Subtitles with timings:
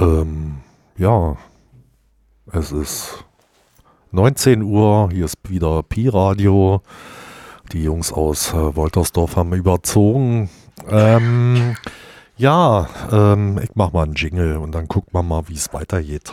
[0.00, 0.56] Ähm,
[0.96, 1.36] ja,
[2.52, 3.24] es ist
[4.12, 6.80] 19 Uhr, hier ist wieder Pi-Radio.
[7.72, 10.48] Die Jungs aus äh, Woltersdorf haben überzogen.
[10.88, 11.76] Ähm,
[12.38, 16.32] ja, ähm, ich mach mal einen Jingle und dann guckt man mal, wie es weitergeht.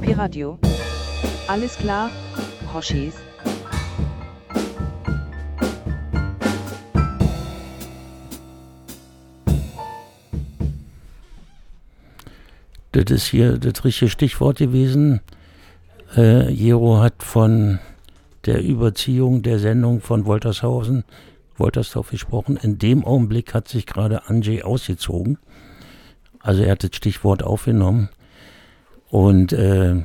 [0.00, 0.58] Pi-Radio.
[1.46, 2.08] Alles klar,
[2.72, 3.14] Hoshis.
[12.92, 15.22] Das ist hier das richtige Stichwort gewesen.
[16.14, 17.78] Äh, Jero hat von
[18.44, 21.04] der Überziehung der Sendung von Woltershausen,
[21.56, 22.58] Woltersdorf gesprochen.
[22.58, 25.38] In dem Augenblick hat sich gerade Anjay ausgezogen.
[26.40, 28.10] Also er hat das Stichwort aufgenommen.
[29.08, 30.02] Und äh,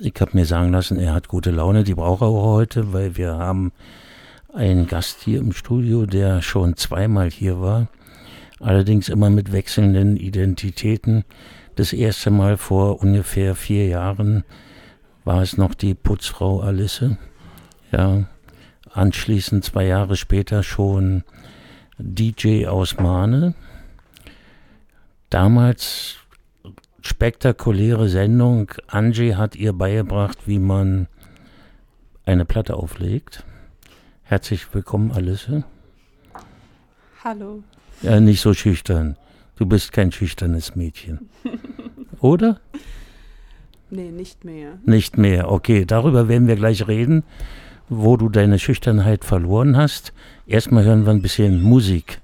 [0.00, 3.16] ich habe mir sagen lassen, er hat gute Laune, die braucht er auch heute, weil
[3.16, 3.70] wir haben
[4.52, 7.86] einen Gast hier im Studio, der schon zweimal hier war
[8.60, 11.24] allerdings immer mit wechselnden Identitäten.
[11.76, 14.44] Das erste Mal vor ungefähr vier Jahren
[15.24, 17.04] war es noch die Putzfrau Alice.
[17.90, 18.24] Ja,
[18.92, 21.24] anschließend zwei Jahre später schon
[21.98, 23.54] DJ aus Mahne.
[25.30, 26.16] Damals
[27.00, 28.70] spektakuläre Sendung.
[28.86, 31.08] Angie hat ihr beigebracht, wie man
[32.24, 33.44] eine Platte auflegt.
[34.22, 35.50] Herzlich willkommen, Alice.
[37.22, 37.62] Hallo.
[38.02, 39.16] Ja, nicht so schüchtern.
[39.56, 41.28] Du bist kein schüchternes Mädchen.
[42.20, 42.60] Oder?
[43.90, 44.78] Nee, nicht mehr.
[44.84, 45.50] Nicht mehr.
[45.50, 47.22] Okay, darüber werden wir gleich reden,
[47.88, 50.12] wo du deine Schüchternheit verloren hast.
[50.46, 52.20] Erstmal hören wir ein bisschen Musik.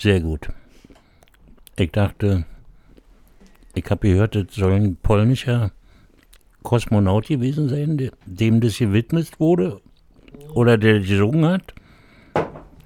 [0.00, 0.48] Sehr gut.
[1.76, 2.44] Ich dachte,
[3.74, 5.72] ich habe gehört, das soll ein polnischer
[6.62, 9.80] Kosmonaut gewesen sein, dem das gewidmet wurde
[10.54, 11.74] oder der gesungen hat.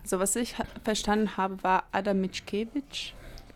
[0.05, 3.13] So, was ich ha- verstanden habe, war Adam Mickiewicz.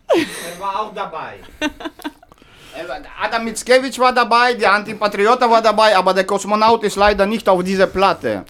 [0.07, 1.35] Er war auch dabei.
[1.59, 7.47] War- Adam Mickiewicz war dabei, der Antipatriota war dabei, aber der Kosmonaut ist leider nicht
[7.47, 8.45] auf dieser Platte.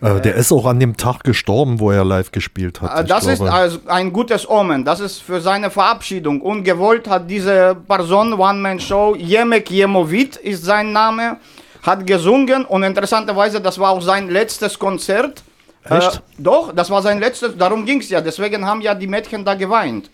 [0.00, 3.00] Äh, der ist auch an dem Tag gestorben, wo er live gespielt hat.
[3.00, 4.84] Äh, Das ist also ein gutes Omen.
[4.84, 6.40] Das ist für seine Verabschiedung.
[6.40, 11.38] Ungewollt hat diese Person, One-Man-Show, Jemek Jemowit ist sein Name,
[11.82, 15.42] hat gesungen und interessanterweise, das war auch sein letztes Konzert.
[15.84, 16.16] Echt?
[16.16, 18.20] Äh, doch, das war sein letztes, darum ging es ja.
[18.20, 20.10] Deswegen haben ja die Mädchen da geweint.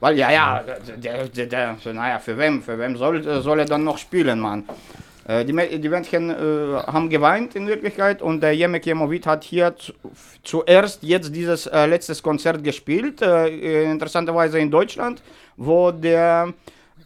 [0.00, 0.62] Weil, ja, ja,
[0.96, 4.64] der, der, der, naja, für wem, für wem soll, soll er dann noch spielen, Mann?
[5.26, 6.34] Äh, die, die Mädchen äh,
[6.86, 9.92] haben geweint in Wirklichkeit und der Jemek Jemovic hat hier zu,
[10.42, 15.22] zuerst jetzt dieses äh, letztes Konzert gespielt, äh, interessanterweise in Deutschland,
[15.56, 16.52] wo der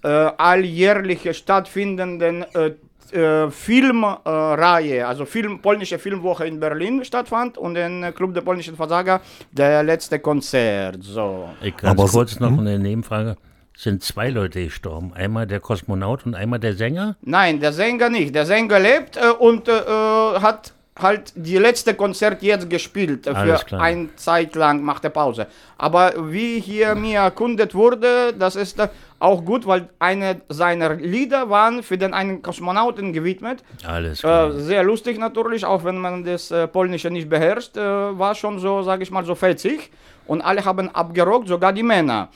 [0.02, 2.72] äh, alljährliche stattfindenden äh,
[3.12, 9.20] äh, Filmreihe, also Film, polnische Filmwoche in Berlin stattfand und im Club der polnischen Versager
[9.50, 10.98] der letzte Konzert.
[11.02, 11.48] So.
[11.62, 13.36] Ich ganz Aber kurz noch eine Nebenfrage.
[13.78, 15.12] Sind zwei Leute gestorben.
[15.14, 17.14] Einmal der Kosmonaut und einmal der Sänger.
[17.22, 18.34] Nein, der Sänger nicht.
[18.34, 23.28] Der Sänger lebt äh, und äh, hat halt die letzte Konzert jetzt gespielt.
[23.28, 23.80] Äh, Alles für klar.
[23.82, 25.46] eine Zeit lang macht er Pause.
[25.76, 28.88] Aber wie hier mir erkundet wurde, das ist äh,
[29.20, 33.62] auch gut, weil eine seiner Lieder waren für den einen Kosmonauten gewidmet.
[33.86, 34.48] Alles klar.
[34.48, 38.58] Äh, sehr lustig natürlich, auch wenn man das äh, Polnische nicht beherrscht, äh, war schon
[38.58, 39.92] so, sage ich mal, so fetzig.
[40.26, 42.28] Und alle haben abgerockt, sogar die Männer.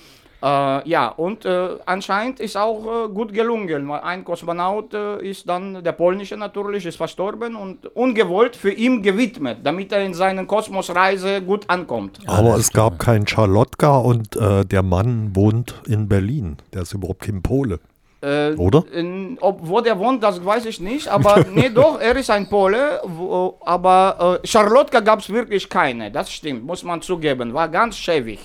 [0.42, 5.48] Äh, ja, und äh, anscheinend ist auch äh, gut gelungen, weil ein Kosmonaut äh, ist
[5.48, 10.48] dann, der polnische natürlich, ist verstorben und ungewollt für ihn gewidmet, damit er in seinen
[10.48, 12.18] Kosmosreise gut ankommt.
[12.26, 16.56] aber es gab keinen Charlotka und äh, der Mann wohnt in Berlin.
[16.74, 17.78] Der ist überhaupt kein Pole.
[18.22, 18.84] Äh, Oder?
[18.92, 22.48] In, ob, wo der wohnt, das weiß ich nicht, aber nee, doch, er ist ein
[22.48, 27.68] Pole, wo, aber äh, Charlotka gab es wirklich keine, das stimmt, muss man zugeben, war
[27.68, 28.38] ganz schäbig.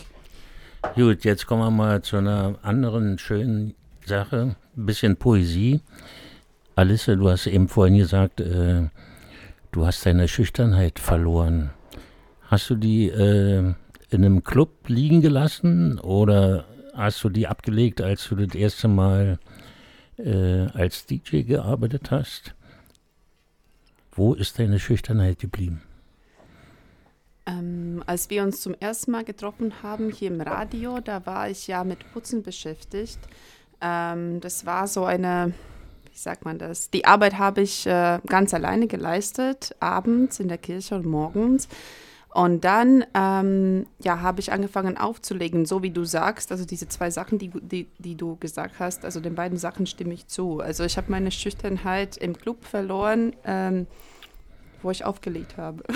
[0.95, 3.75] Gut, jetzt kommen wir mal zu einer anderen schönen
[4.05, 4.55] Sache.
[4.75, 5.81] Ein bisschen Poesie.
[6.75, 8.89] Alice, du hast eben vorhin gesagt, äh,
[9.71, 11.71] du hast deine Schüchternheit verloren.
[12.43, 13.73] Hast du die äh,
[14.09, 19.39] in einem Club liegen gelassen oder hast du die abgelegt, als du das erste Mal
[20.17, 22.55] äh, als DJ gearbeitet hast?
[24.11, 25.81] Wo ist deine Schüchternheit geblieben?
[27.47, 31.67] Ähm, als wir uns zum ersten Mal getroffen haben hier im Radio, da war ich
[31.67, 33.19] ja mit Putzen beschäftigt.
[33.79, 35.53] Ähm, das war so eine,
[36.11, 36.89] wie sagt man das?
[36.89, 41.69] Die Arbeit habe ich äh, ganz alleine geleistet, abends in der Kirche und morgens.
[42.33, 46.51] Und dann ähm, ja, habe ich angefangen aufzulegen, so wie du sagst.
[46.51, 50.13] Also diese zwei Sachen, die, die, die du gesagt hast, also den beiden Sachen stimme
[50.13, 50.59] ich zu.
[50.59, 53.87] Also ich habe meine Schüchternheit im Club verloren, ähm,
[54.81, 55.83] wo ich aufgelegt habe.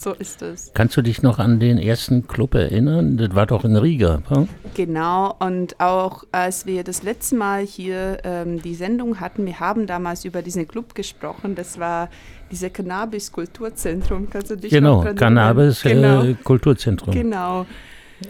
[0.00, 0.70] so ist es.
[0.74, 3.16] Kannst du dich noch an den ersten Club erinnern?
[3.18, 4.22] Das war doch in Riga.
[4.28, 4.48] hm?
[4.74, 9.86] Genau, und auch als wir das letzte Mal hier ähm, die Sendung hatten, wir haben
[9.86, 12.08] damals über diesen Club gesprochen, das war
[12.50, 16.20] dieses Cannabis-Kulturzentrum, kannst du dich Genau, noch dran Cannabis erinnern?
[16.24, 17.14] äh, Genau, Kulturzentrum.
[17.14, 17.66] genau,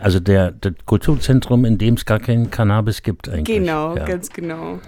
[0.00, 3.58] Also der, das Kulturzentrum, in dem es gar kein Cannabis gibt eigentlich.
[3.58, 4.04] genau, ja.
[4.04, 4.78] ganz genau.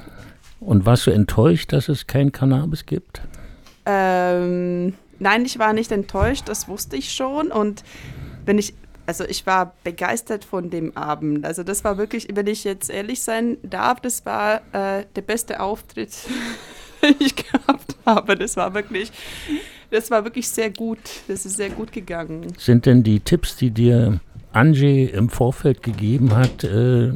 [0.60, 3.20] Und warst du enttäuscht, dass es kein Cannabis gibt?
[3.84, 7.50] Ähm, nein, ich war nicht enttäuscht, das wusste ich schon.
[7.50, 7.84] Und
[8.44, 8.74] wenn ich,
[9.06, 11.46] also ich war begeistert von dem Abend.
[11.46, 15.60] Also das war wirklich, wenn ich jetzt ehrlich sein darf, das war äh, der beste
[15.60, 16.10] Auftritt,
[17.02, 18.36] den ich gehabt habe.
[18.36, 19.12] Das war wirklich,
[19.90, 20.98] das war wirklich sehr gut.
[21.28, 22.52] Das ist sehr gut gegangen.
[22.58, 24.20] Sind denn die Tipps, die dir
[24.52, 27.12] Angie im Vorfeld gegeben hat, äh,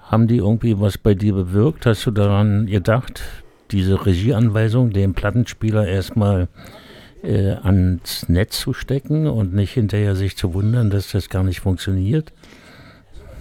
[0.00, 1.86] haben die irgendwie was bei dir bewirkt?
[1.86, 3.22] Hast du daran gedacht,
[3.70, 6.48] diese Regieanweisung, den Plattenspieler erstmal
[7.22, 11.60] äh, ans Netz zu stecken und nicht hinterher sich zu wundern, dass das gar nicht
[11.60, 12.32] funktioniert?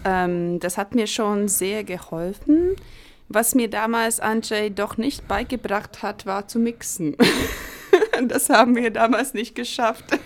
[0.06, 2.76] Ähm, das hat mir schon sehr geholfen.
[3.28, 7.16] Was mir damals Anjay doch nicht beigebracht hat, war zu mixen.
[8.28, 10.06] das haben wir damals nicht geschafft.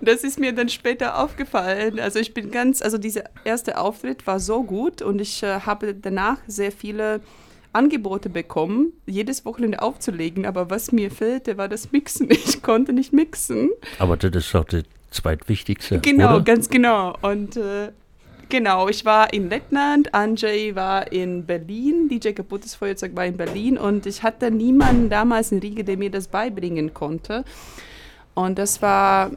[0.00, 2.00] Das ist mir dann später aufgefallen.
[2.00, 5.94] Also ich bin ganz, also dieser erste Auftritt war so gut und ich äh, habe
[5.94, 7.20] danach sehr viele
[7.72, 10.46] Angebote bekommen, jedes Wochenende aufzulegen.
[10.46, 12.28] Aber was mir fehlte, war das Mixen.
[12.48, 13.70] Ich konnte nicht mixen.
[13.98, 16.00] Aber das ist doch das zweitwichtigste.
[16.00, 16.44] Genau, oder?
[16.44, 17.16] ganz genau.
[17.22, 17.90] Und äh,
[18.48, 23.78] genau, ich war in Lettland, Anjay war in Berlin, DJ Kaputtes Feuerzeug war in Berlin
[23.78, 27.44] und ich hatte niemanden damals in Riga, der mir das beibringen konnte.
[28.34, 29.32] Und das war,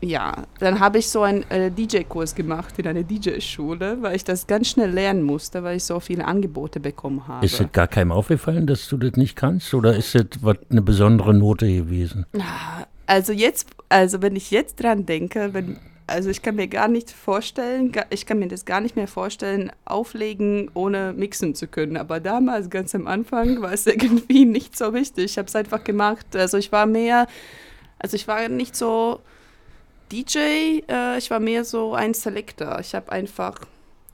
[0.00, 4.46] ja, dann habe ich so einen äh, DJ-Kurs gemacht in einer DJ-Schule, weil ich das
[4.46, 7.44] ganz schnell lernen musste, weil ich so viele Angebote bekommen habe.
[7.44, 9.74] Ist es gar keinem aufgefallen, dass du das nicht kannst?
[9.74, 12.26] Oder ist das was eine besondere Note gewesen?
[13.06, 17.10] Also jetzt, also wenn ich jetzt dran denke, wenn, also ich kann mir gar nicht
[17.10, 21.96] vorstellen, ich kann mir das gar nicht mehr vorstellen, auflegen ohne mixen zu können.
[21.96, 25.24] Aber damals, ganz am Anfang, war es irgendwie nicht so wichtig.
[25.24, 26.36] Ich habe es einfach gemacht.
[26.36, 27.26] Also ich war mehr,
[27.98, 29.20] also ich war nicht so
[30.10, 32.78] DJ, äh, ich war mehr so ein Selector.
[32.80, 33.60] Ich habe einfach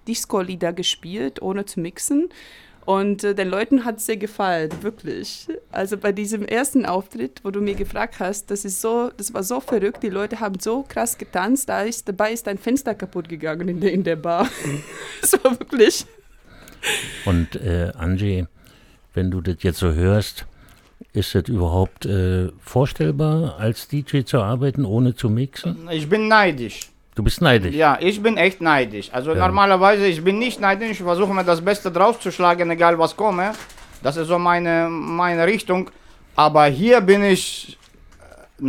[0.07, 2.29] Disco-Lieder gespielt, ohne zu mixen.
[2.85, 5.49] Und äh, den Leuten hat es sehr gefallen, wirklich.
[5.73, 9.43] Also bei diesem ersten Auftritt, wo du mir gefragt hast, das ist so, das war
[9.43, 13.29] so verrückt, die Leute haben so krass getanzt, da ist, dabei ist ein Fenster kaputt
[13.29, 14.49] gegangen in der, in der Bar.
[15.21, 16.05] das war wirklich.
[17.25, 18.47] Und äh, Angie,
[19.15, 20.47] wenn du das jetzt so hörst,
[21.15, 25.89] ist das überhaupt äh, vorstellbar, als DJ zu arbeiten, ohne zu mixen?
[25.91, 26.89] Ich bin neidisch.
[27.15, 27.75] Du bist neidisch.
[27.75, 29.09] Ja, ich bin echt neidisch.
[29.13, 29.47] Also Ja.
[29.47, 33.17] normalerweise, ich bin nicht neidisch, ich versuche mir das Beste draus zu schlagen, egal was
[33.17, 33.53] komme.
[34.03, 35.91] Das ist so meine, meine Richtung.
[36.37, 37.79] Aber hier bin ich
[38.21, 38.65] äh,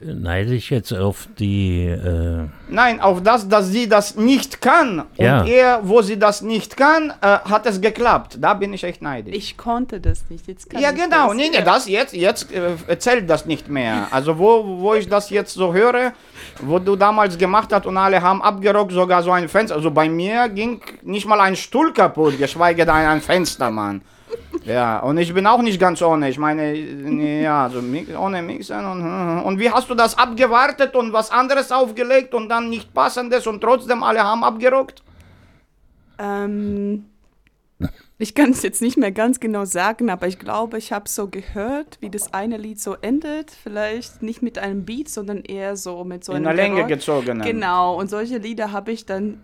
[0.00, 0.46] neidisch.
[0.46, 1.86] Neidisch jetzt auf die.
[1.86, 5.04] Äh, Nein, auf das, dass sie das nicht kann.
[5.16, 5.40] Ja.
[5.40, 8.38] Und er, wo sie das nicht kann, äh, hat es geklappt.
[8.40, 9.34] Da bin ich echt neidisch.
[9.34, 10.46] Ich konnte das nicht.
[10.46, 11.28] Jetzt kann ja, ich genau.
[11.28, 11.36] Das.
[11.36, 14.08] Nee, nee, das jetzt, jetzt äh, zählt das nicht mehr.
[14.10, 16.12] Also wo, wo ich das jetzt so höre,
[16.60, 19.76] wo du damals gemacht hast und alle haben abgerockt, sogar so ein Fenster.
[19.76, 24.02] Also bei mir ging nicht mal ein Stuhl kaputt, geschweige denn ein Fenster, Mann.
[24.66, 26.28] Ja, und ich bin auch nicht ganz ohne.
[26.28, 31.12] Ich meine, ja, so mi- ohne Mixen und, und wie hast du das abgewartet und
[31.12, 35.02] was anderes aufgelegt und dann nicht passendes und trotzdem alle haben abgerockt?
[36.18, 37.04] Ähm,
[38.18, 41.28] ich kann es jetzt nicht mehr ganz genau sagen, aber ich glaube, ich habe so
[41.28, 43.50] gehört, wie das eine Lied so endet.
[43.50, 47.40] Vielleicht nicht mit einem Beat, sondern eher so mit so In einem der Länge gezogen.
[47.42, 49.42] Genau, und solche Lieder habe ich dann,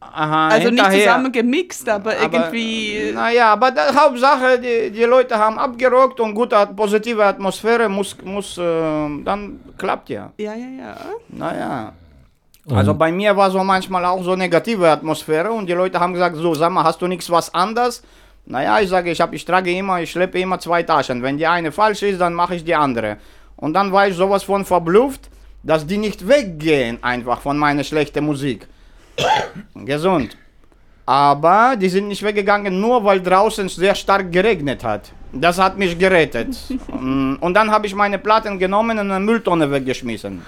[0.00, 1.06] Aha, also nicht hinterher.
[1.06, 3.10] zusammen gemixt, aber, Aber, irgendwie.
[3.12, 8.58] Naja, aber da, Hauptsache, die, die Leute haben abgerockt und gute, positive Atmosphäre muss, muss
[8.58, 10.32] äh, dann klappt ja.
[10.38, 10.96] ja, ja, ja.
[11.28, 11.92] Naja.
[12.70, 16.36] Also bei mir war so manchmal auch so negative Atmosphäre und die Leute haben gesagt,
[16.36, 18.02] so sag mal, hast du nichts was anderes?
[18.44, 21.22] Naja, ich sage, ich, hab, ich trage immer, ich schleppe immer zwei Taschen.
[21.22, 23.16] Wenn die eine falsch ist, dann mache ich die andere.
[23.56, 25.28] Und dann war ich sowas von verblüfft,
[25.62, 28.68] dass die nicht weggehen einfach von meiner schlechten Musik.
[29.74, 30.36] Gesund.
[31.06, 35.10] Aber die sind nicht weggegangen, nur weil draußen sehr stark geregnet hat.
[35.32, 36.56] Das hat mich gerettet.
[37.00, 40.42] Mm, und dann habe ich meine Platten genommen und in eine Mülltonne weggeschmissen.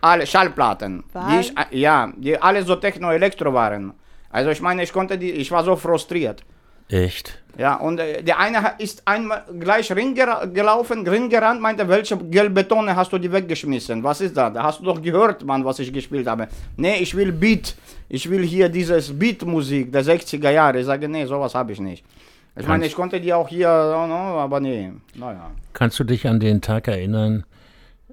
[0.00, 1.02] Alle Schallplatten.
[1.12, 3.94] Die ich, äh, ja, die alle so Techno-Elektro waren.
[4.30, 6.42] Also ich meine, ich konnte die, ich war so frustriert.
[6.88, 7.38] Echt.
[7.58, 12.94] Ja, und äh, der eine ist einmal gleich ringera- gelaufen, ringgerannt, meinte, welche gelbe Tonne
[12.94, 14.02] hast du die weggeschmissen?
[14.02, 14.50] Was ist da?
[14.50, 16.48] Da hast du doch gehört, Mann, was ich gespielt habe.
[16.76, 17.74] Nee, ich will Beat.
[18.10, 20.80] Ich will hier dieses Beat-Musik der 60er Jahre.
[20.80, 22.04] Ich sage, nee, sowas habe ich nicht.
[22.58, 25.50] Ich meine, ich konnte die auch hier, oh, no, aber nee, naja.
[25.72, 27.44] Kannst du dich an den Tag erinnern,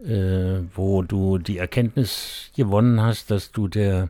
[0.05, 4.09] äh, wo du die Erkenntnis gewonnen hast, dass du der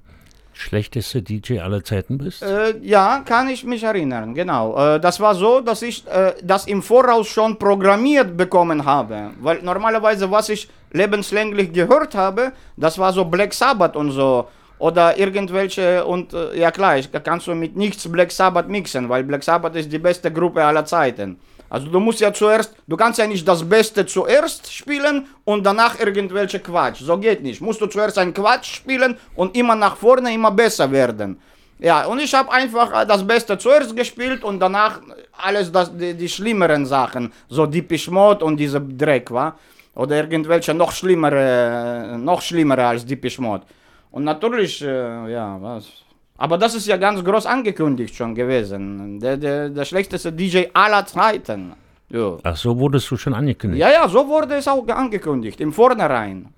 [0.63, 2.41] schlechteste DJ aller Zeiten bist?
[2.41, 4.95] Äh, ja, kann ich mich erinnern, genau.
[4.95, 9.31] Äh, das war so, dass ich äh, das im Voraus schon programmiert bekommen habe.
[9.39, 14.47] Weil normalerweise, was ich lebenslänglich gehört habe, das war so Black Sabbath und so.
[14.79, 19.23] Oder irgendwelche, und äh, ja klar, ich, kannst du mit nichts Black Sabbath mixen, weil
[19.23, 21.39] Black Sabbath ist die beste Gruppe aller Zeiten.
[21.73, 25.99] Also du musst ja zuerst, du kannst ja nicht das Beste zuerst spielen und danach
[25.99, 27.01] irgendwelche Quatsch.
[27.01, 27.61] So geht nicht.
[27.61, 31.39] Musst du zuerst ein Quatsch spielen und immer nach vorne immer besser werden.
[31.79, 35.01] Ja, und ich habe einfach das Beste zuerst gespielt und danach
[35.31, 37.33] alles das, die, die schlimmeren Sachen.
[37.49, 39.57] So Deepish Mode und diese Dreck, war
[39.95, 43.63] Oder irgendwelche noch schlimmere, noch schlimmere als Deepish Mode.
[44.11, 46.02] Und natürlich, äh, ja, was.
[46.43, 49.17] Aber das ist ja ganz groß angekündigt schon gewesen.
[49.21, 51.71] Der, der, der schlechteste DJ aller Zeiten.
[52.09, 52.37] Ja.
[52.43, 53.79] Ach so, wurdest du schon angekündigt.
[53.79, 56.49] Ja, ja, so wurde es auch angekündigt, im Vornherein.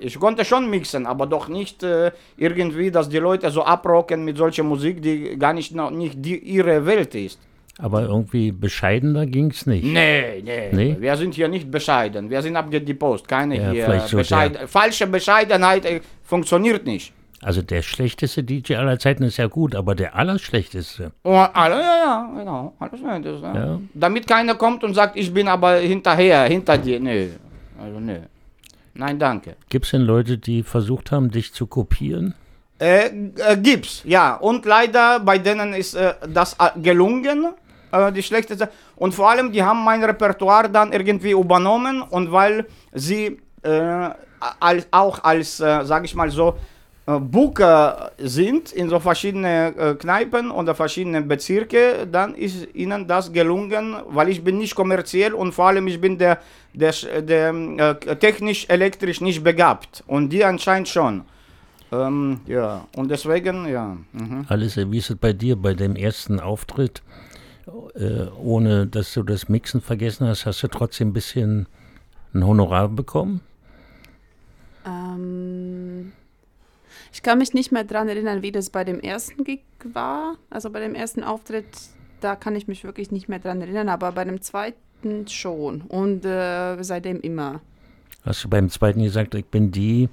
[0.00, 4.38] Ich konnte schon mixen, aber doch nicht äh, irgendwie, dass die Leute so abrocken mit
[4.38, 7.38] solcher Musik, die gar nicht, noch nicht die, ihre Welt ist.
[7.78, 9.84] Aber irgendwie bescheidener ging es nicht.
[9.84, 10.96] Nee, nee, Nee?
[10.98, 12.30] Wir sind hier nicht bescheiden.
[12.30, 13.28] Wir sind abgedepost.
[13.28, 17.12] Keine Ja, hier vielleicht so Bescheid Falsche Bescheidenheit äh, funktioniert nicht.
[17.46, 21.12] Also der schlechteste DJ aller Zeiten ist ja gut, aber der allerschlechteste.
[21.22, 22.74] Oh, alle, ja, ja, genau.
[22.80, 23.78] Alles Nettes, ja.
[23.94, 26.98] Damit keiner kommt und sagt, ich bin aber hinterher, hinter dir.
[26.98, 27.30] Nee,
[27.80, 28.18] also nee.
[28.94, 29.54] Nein, danke.
[29.68, 32.34] Gibt es denn Leute, die versucht haben, dich zu kopieren?
[32.80, 34.34] Äh, äh, gibt's, ja.
[34.34, 37.54] Und leider bei denen ist äh, das äh, gelungen.
[37.92, 38.70] Äh, die schlechteste.
[38.96, 44.10] Und vor allem, die haben mein Repertoire dann irgendwie übernommen und weil sie äh,
[44.58, 46.56] als, auch als, äh, sage ich mal so,
[47.06, 53.94] Booker sind in so verschiedene äh, Kneipen oder verschiedenen Bezirke, dann ist ihnen das gelungen,
[54.08, 56.40] weil ich bin nicht kommerziell und vor allem ich bin der,
[56.74, 61.22] der, der äh, technisch elektrisch nicht begabt und die anscheinend schon.
[61.92, 63.96] Ähm, ja, und deswegen, ja.
[64.12, 64.44] Mhm.
[64.48, 67.02] Alice, wie bei dir bei dem ersten Auftritt?
[67.94, 71.66] Äh, ohne dass du das Mixen vergessen hast, hast du trotzdem ein bisschen
[72.34, 73.40] ein Honorar bekommen?
[74.84, 76.12] Ähm,
[77.16, 79.62] ich kann mich nicht mehr daran erinnern, wie das bei dem ersten Gig
[79.94, 80.36] war.
[80.50, 81.64] Also bei dem ersten Auftritt,
[82.20, 85.80] da kann ich mich wirklich nicht mehr dran erinnern, aber bei dem zweiten schon.
[85.80, 87.60] Und äh, seitdem immer.
[88.22, 90.10] Hast du beim zweiten gesagt, ich bin die,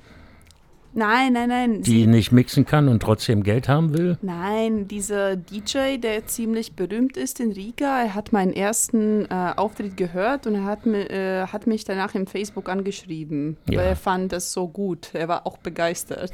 [0.95, 1.81] Nein, nein, nein.
[1.81, 4.17] die nicht mixen kann und trotzdem Geld haben will?
[4.21, 9.97] Nein, dieser DJ, der ziemlich berühmt ist in Riga, er hat meinen ersten äh, Auftritt
[9.97, 13.79] gehört und er hat, äh, hat mich danach im Facebook angeschrieben, Ja.
[13.79, 15.09] weil er fand das so gut.
[15.13, 16.31] Er war auch begeistert.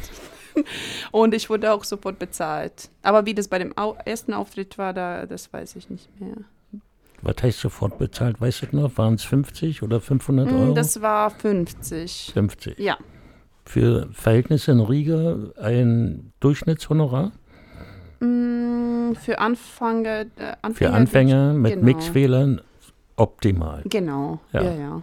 [1.11, 2.89] und ich wurde auch sofort bezahlt.
[3.03, 6.35] Aber wie das bei dem Au ersten Auftritt war, da, das weiß ich nicht mehr.
[7.21, 8.39] Was heißt sofort bezahlt?
[8.39, 8.97] Weißt du noch?
[8.97, 10.73] Waren es 50 oder 500 Mm, Euro?
[10.73, 12.31] Das war 50.
[12.33, 12.79] 50.
[12.79, 12.97] Ja,
[13.65, 17.33] Für Verhältnisse in Riga ein Durchschnittshonorar?
[18.21, 20.73] Mm, für Anfänger, äh, Anfänger.
[20.73, 21.85] Für Anfänger mit genau.
[21.85, 22.61] Mixfehlern
[23.17, 23.81] optimal.
[23.85, 24.63] Genau, Ja.
[24.63, 25.01] ja, ja.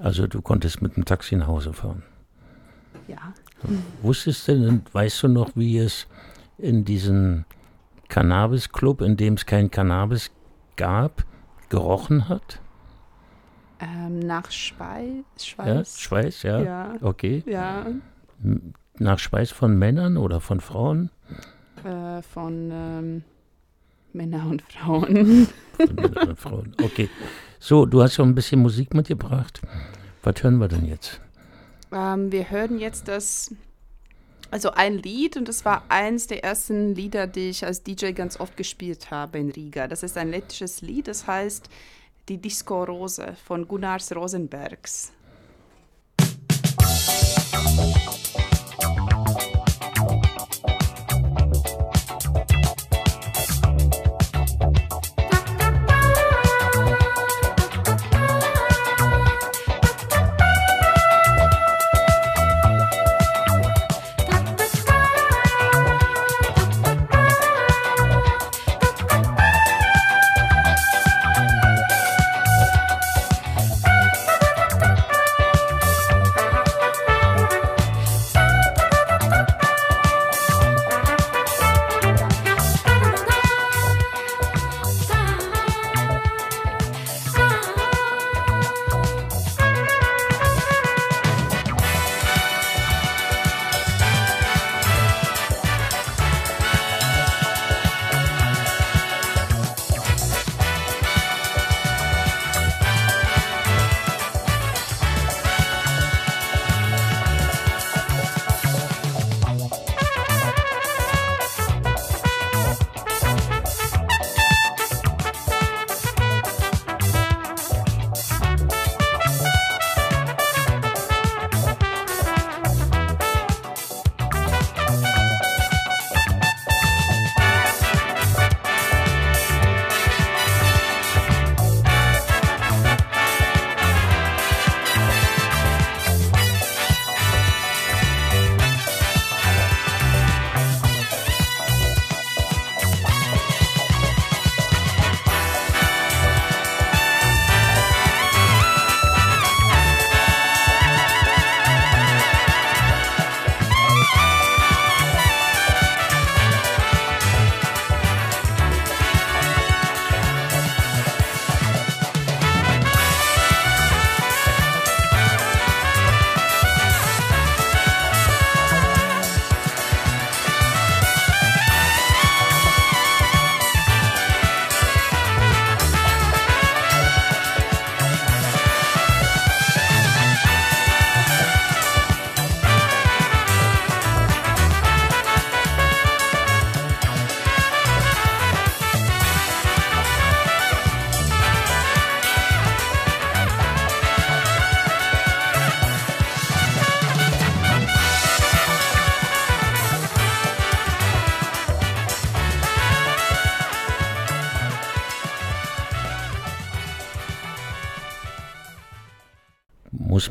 [0.00, 2.02] Also du konntest mit dem Taxi nach Hause fahren.
[3.08, 3.18] ja.
[4.02, 6.06] Wusstest du denn, weißt du noch, wie es
[6.58, 7.44] in diesem
[8.08, 10.30] Cannabis-Club, in dem es kein Cannabis
[10.76, 11.24] gab,
[11.68, 12.60] gerochen hat?
[13.80, 15.24] Ähm, nach Schweiß.
[15.38, 16.00] Ja, Schweiß.
[16.00, 16.60] Schweiß, ja.
[16.60, 16.94] Ja.
[17.00, 17.42] Okay.
[17.46, 17.86] Ja,
[18.98, 21.10] Nach Schweiß von Männern oder von Frauen?
[21.84, 23.24] äh, von ähm,
[24.12, 25.48] Männer und Frauen.
[25.76, 26.76] Von Männern und Frauen.
[26.82, 27.08] Okay.
[27.58, 29.60] So, du hast schon ein bisschen Musik mitgebracht.
[30.22, 31.20] Was hören wir denn jetzt?
[31.92, 33.54] Ähm, wir hören jetzt das,
[34.50, 38.38] also ein Lied und das war eins der ersten Lieder, die ich als DJ ganz
[38.40, 39.88] oft gespielt habe in Riga.
[39.88, 41.68] Das ist ein lettisches Lied, das heißt
[42.28, 45.12] Die Disco Rose von Gunnars Rosenbergs.
[47.74, 48.41] Thank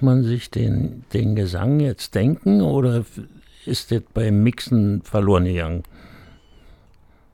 [0.01, 3.05] Muss man sich den, den Gesang jetzt denken oder
[3.67, 5.83] ist das beim Mixen verloren gegangen?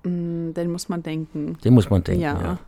[0.04, 1.58] Mm, Den muss man denken.
[1.64, 2.42] Den muss man denken, Ja.
[2.42, 2.60] ja.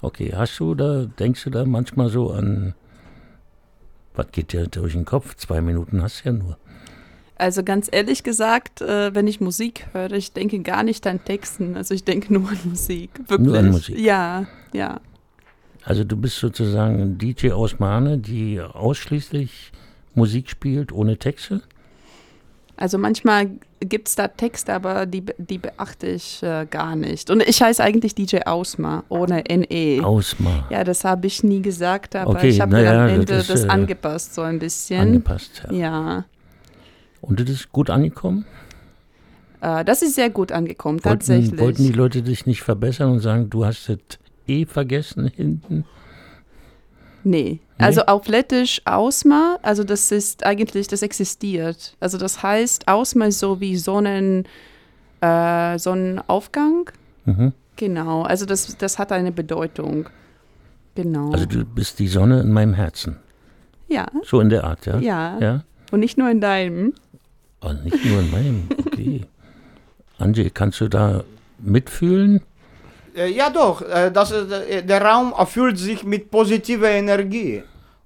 [0.00, 2.74] Okay, hast du da, denkst du da manchmal so an,
[4.14, 5.34] was geht dir durch den Kopf?
[5.34, 6.56] Zwei Minuten hast du ja nur.
[7.34, 11.76] Also ganz ehrlich gesagt, äh, wenn ich Musik höre, ich denke gar nicht an Texten.
[11.76, 13.10] Also ich denke nur an Musik.
[13.26, 13.40] Wirklich.
[13.40, 13.98] Nur an Musik.
[13.98, 15.00] Ja, ja.
[15.88, 19.72] Also du bist sozusagen ein DJ aus Mahne, die ausschließlich
[20.14, 21.62] Musik spielt ohne Texte?
[22.76, 27.30] Also manchmal gibt es da Texte, aber die, die beachte ich äh, gar nicht.
[27.30, 30.04] Und ich heiße eigentlich DJ Ausma, ohne NE.
[30.04, 30.66] Ausmar.
[30.68, 33.46] Ja, das habe ich nie gesagt, aber Okay, ich habe mir ja, am Ende das
[33.46, 35.00] das, ist, äh, angepasst, so ein bisschen.
[35.00, 35.74] Angepasst, ja.
[35.74, 36.24] Ja,
[37.22, 38.44] Und das ist gut angekommen?
[39.62, 41.58] äh, das ist sehr gut angekommen, Wollten, tatsächlich.
[41.58, 43.96] wollten die Leute dich nicht verbessern und sagen, du hast das
[44.48, 45.84] eh vergessen hinten?
[47.24, 47.60] Nee.
[47.78, 51.96] Also auf Lettisch Ausma, also das ist eigentlich, das existiert.
[52.00, 54.46] Also das heißt, Ausma ist so wie Sonnen,
[55.20, 56.90] äh, Sonnenaufgang.
[57.24, 57.52] Mhm.
[57.76, 60.08] Genau, also das, das hat eine Bedeutung.
[60.96, 61.30] Genau.
[61.30, 63.18] Also du bist die Sonne in meinem Herzen.
[63.86, 64.98] ja, So in der Art, ja?
[64.98, 65.64] ja, Ja?
[65.92, 66.92] Und nicht nur in deinem.
[67.60, 69.26] Oh, nicht nur in meinem, okay.
[70.18, 71.22] Angie, kannst du da
[71.60, 72.40] mitfühlen?
[73.18, 73.82] Äh, Ja, doch.
[73.82, 77.62] Äh, das, äh, der Raum erfüllt sich mit positiver Energie.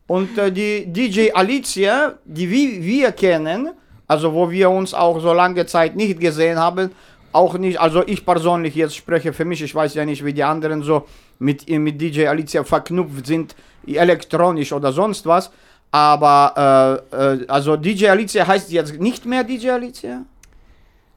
[0.07, 3.71] Und die DJ Alicia, die wir, kennen,
[4.07, 6.91] also wo wir uns auch so lange Zeit nicht gesehen haben,
[7.33, 10.45] auch nicht, also ich persönlich jetzt spreche für mich, ich weiß ja nicht, wie die
[10.45, 11.07] anderen so
[11.39, 13.55] mit, mit DJ Alicia verknüpft sind,
[13.87, 15.51] elektronisch oder sonst was.
[15.91, 20.25] Aber äh, also DJ Alicia heißt jetzt nicht mehr DJ Alicia?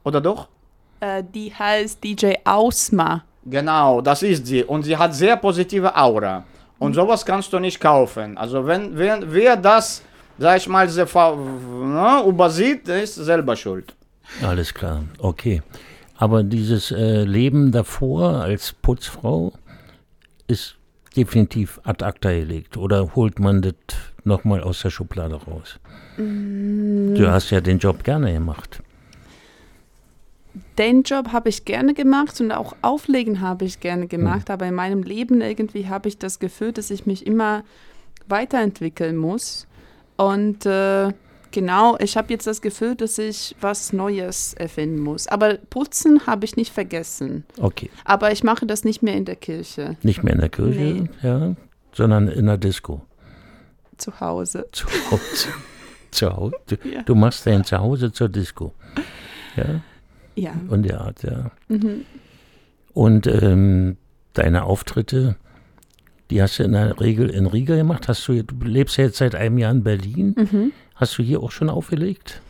[0.04, 0.48] Oder doch?
[1.34, 3.24] Die heißt DJ Ausma.
[3.48, 4.64] Genau, das ist sie.
[4.64, 6.44] Und sie hat sehr positive Aura.
[6.78, 8.36] Und sowas kannst du nicht kaufen.
[8.36, 10.02] Also wenn, wenn wer das,
[10.38, 13.94] sag ich mal, sehr ver- ne, übersieht, der ist selber schuld.
[14.42, 15.62] Alles klar, okay.
[16.16, 19.52] Aber dieses äh, Leben davor als Putzfrau
[20.48, 20.76] ist
[21.16, 22.76] definitiv ad acta gelegt.
[22.76, 23.74] Oder holt man das
[24.24, 25.78] nochmal aus der Schublade raus?
[26.18, 28.82] Du hast ja den Job gerne gemacht.
[30.78, 34.74] Den Job habe ich gerne gemacht und auch Auflegen habe ich gerne gemacht, aber in
[34.74, 37.62] meinem Leben irgendwie habe ich das Gefühl, dass ich mich immer
[38.28, 39.66] weiterentwickeln muss.
[40.16, 41.12] Und äh,
[41.50, 45.26] genau, ich habe jetzt das Gefühl, dass ich was Neues erfinden muss.
[45.28, 47.44] Aber putzen habe ich nicht vergessen.
[47.60, 50.78] Okay, Aber ich mache das nicht mehr in der Kirche, nicht mehr in der Kirche,
[50.80, 51.08] Nee.
[51.22, 51.54] ja,
[51.92, 53.02] sondern in der Disco.
[53.98, 54.66] zu Hause.
[54.72, 55.48] Zu Hause.
[56.12, 56.54] Zu Hause.
[56.66, 57.02] Du, Ja.
[57.02, 58.72] du machst dein Zuhause zur Disco.
[59.54, 59.80] Ja,
[60.36, 60.52] Ja.
[60.68, 61.50] und der Art, ja.
[61.68, 62.04] Mhm.
[62.92, 63.96] Und ähm,
[64.34, 65.36] deine Auftritte,
[66.30, 68.08] die hast du in der Regel in Riga gemacht.
[68.08, 70.34] Hast du, du lebst ja jetzt seit einem Jahr in Berlin.
[70.36, 70.72] Mhm.
[70.94, 72.40] Hast du hier auch schon aufgelegt?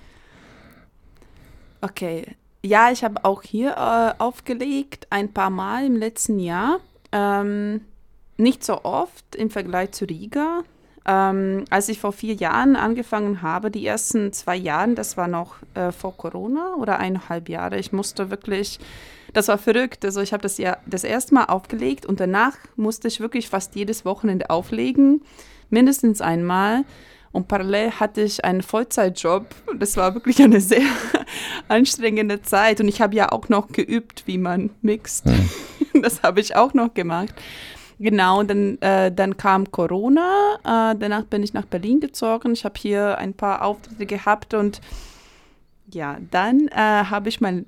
[1.81, 2.37] Okay.
[2.65, 6.81] Ja, ich habe auch hier äh, aufgelegt, ein paar Mal im letzten Jahr.
[7.13, 7.83] Ähm,
[8.37, 10.63] nicht so oft im Vergleich zu Riga.
[11.09, 15.57] Ähm, als ich vor vier Jahren angefangen habe, die ersten zwei Jahre, das war noch
[15.75, 18.81] äh, vor Corona oder eineinhalb Jahre, ich musste wirklich,
[19.33, 20.05] das war verrückt.
[20.05, 23.77] Also ich habe das ja das erste Mal aufgelegt und danach musste ich wirklich fast
[23.77, 25.23] jedes Wochenende auflegen,
[25.71, 26.85] mindestens einmal.
[27.31, 29.47] Und parallel hatte ich einen Vollzeitjob.
[29.67, 30.81] Und Das war wirklich eine sehr
[31.69, 32.81] anstrengende Zeit.
[32.81, 35.25] Und ich habe ja auch noch geübt, wie man mixt.
[36.03, 37.33] Das habe ich auch noch gemacht.
[37.99, 40.57] Genau, dann, äh, dann kam Corona.
[40.65, 42.53] Äh, danach bin ich nach Berlin gezogen.
[42.53, 44.53] Ich habe hier ein paar Auftritte gehabt.
[44.55, 44.81] Und
[45.91, 47.65] ja, dann äh, habe ich mal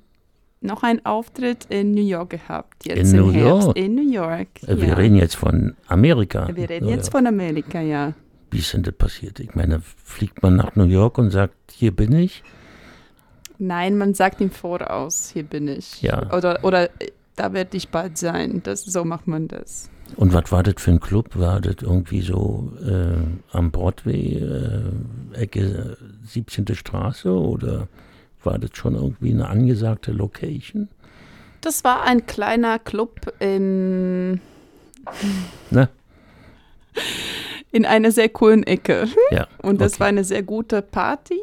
[0.61, 2.85] noch einen Auftritt in New York gehabt.
[2.85, 3.65] Jetzt In im New Herbst.
[3.67, 3.77] York?
[3.77, 4.47] In New York.
[4.67, 4.93] Äh, Wir ja.
[4.95, 6.47] reden jetzt von Amerika.
[6.53, 7.11] Wir reden Ja, jetzt ja.
[7.11, 8.13] von Amerika, ja.
[8.51, 9.39] Wie ist denn das passiert?
[9.39, 12.43] Ich meine, fliegt man nach New York und sagt, hier bin ich?
[13.57, 16.01] Nein, man sagt im Voraus, hier bin ich.
[16.01, 16.31] Ja.
[16.33, 18.61] Oder, oder äh, da werde ich bald sein.
[18.63, 19.89] Das, so macht man das.
[20.15, 21.37] Und was war das für ein Club?
[21.37, 26.67] War das irgendwie so äh, am Broadway, äh, Ecke äh, 17.
[26.75, 27.87] Straße oder
[28.43, 30.89] war das schon irgendwie eine angesagte Location?
[31.61, 34.39] Das war ein kleiner Club in,
[35.71, 35.89] Ne?
[37.71, 39.07] in einer sehr coolen Ecke.
[39.31, 39.47] Ja.
[39.61, 39.99] Und das okay.
[40.01, 41.39] war eine sehr gute Party.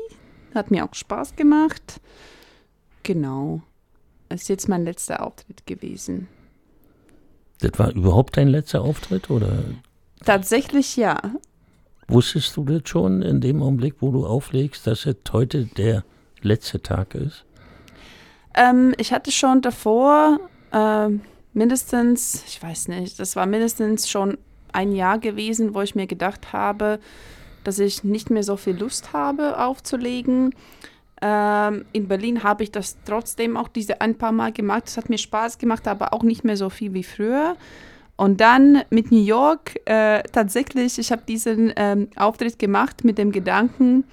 [0.54, 2.00] Hat mir auch Spaß gemacht.
[3.02, 3.62] Genau.
[4.28, 6.28] Das ist jetzt mein letzter Auftritt gewesen.
[7.60, 9.58] Das war überhaupt dein letzter Auftritt oder
[10.24, 11.20] Tatsächlich ja.
[12.08, 16.04] wusstest du das schon in dem Augenblick, wo du auflegst, dass es heute der
[16.42, 17.44] letzte Tag ist?
[18.54, 20.40] Ähm, ich hatte schon davor
[20.72, 21.20] ähm,
[21.52, 24.38] mindestens, ich weiß nicht, das war mindestens schon
[24.72, 26.98] ein Jahr gewesen, wo ich mir gedacht habe,
[27.64, 30.54] dass ich nicht mehr so viel Lust habe aufzulegen.
[31.22, 34.84] Ähm, in Berlin habe ich das trotzdem auch diese ein paar Mal gemacht.
[34.86, 37.56] Es hat mir Spaß gemacht, aber auch nicht mehr so viel wie früher.
[38.16, 43.30] Und dann mit New York, äh, tatsächlich, ich habe diesen ähm, Auftritt gemacht mit dem
[43.32, 44.04] Gedanken,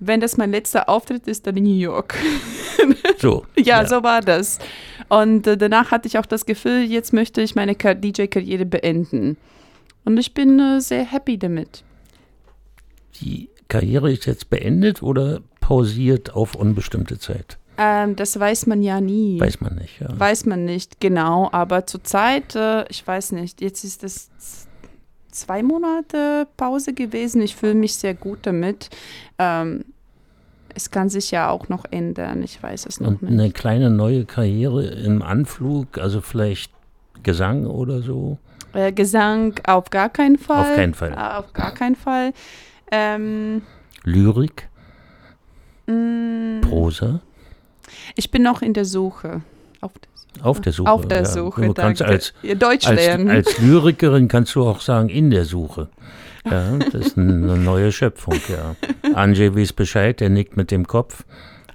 [0.00, 2.14] wenn das mein letzter Auftritt ist, dann in New York.
[3.18, 3.44] So.
[3.56, 4.60] ja, so war das.
[5.08, 9.36] Und äh, danach hatte ich auch das Gefühl, jetzt möchte ich meine Ka- DJ-Karriere beenden.
[10.04, 11.82] Und ich bin äh, sehr happy damit.
[13.20, 17.58] Die Karriere ist jetzt beendet oder pausiert auf unbestimmte Zeit?
[17.76, 19.38] Ähm, das weiß man ja nie.
[19.40, 20.00] Weiß man nicht.
[20.00, 20.08] Ja.
[20.18, 21.48] Weiß man nicht, genau.
[21.52, 24.30] Aber zurzeit, äh, ich weiß nicht, jetzt ist es
[25.30, 27.40] zwei Monate Pause gewesen.
[27.42, 28.90] Ich fühle mich sehr gut damit.
[29.38, 29.84] Ähm,
[30.74, 32.42] es kann sich ja auch noch ändern.
[32.42, 33.32] Ich weiß es noch Und nicht.
[33.32, 36.72] eine kleine neue Karriere im Anflug, also vielleicht
[37.22, 38.38] Gesang oder so.
[38.72, 40.70] Äh, Gesang auf gar keinen Fall.
[40.70, 41.12] Auf keinen Fall.
[41.12, 42.32] Äh, auf gar keinen Fall.
[42.90, 43.62] Ähm,
[44.04, 44.68] Lyrik,
[45.86, 47.20] mh, Prosa.
[48.14, 49.42] ich bin noch in der Suche.
[49.80, 50.90] Auf der, Auf der Suche.
[50.90, 51.24] auf der ja.
[51.24, 51.62] Suche.
[51.66, 53.30] Du kannst als, Deutsch als, lernen.
[53.30, 55.88] als Lyrikerin kannst du auch sagen, in der Suche.
[56.44, 58.74] Ja, das ist eine neue Schöpfung, ja.
[59.14, 61.24] Anjay weiß Bescheid, der nickt mit dem Kopf.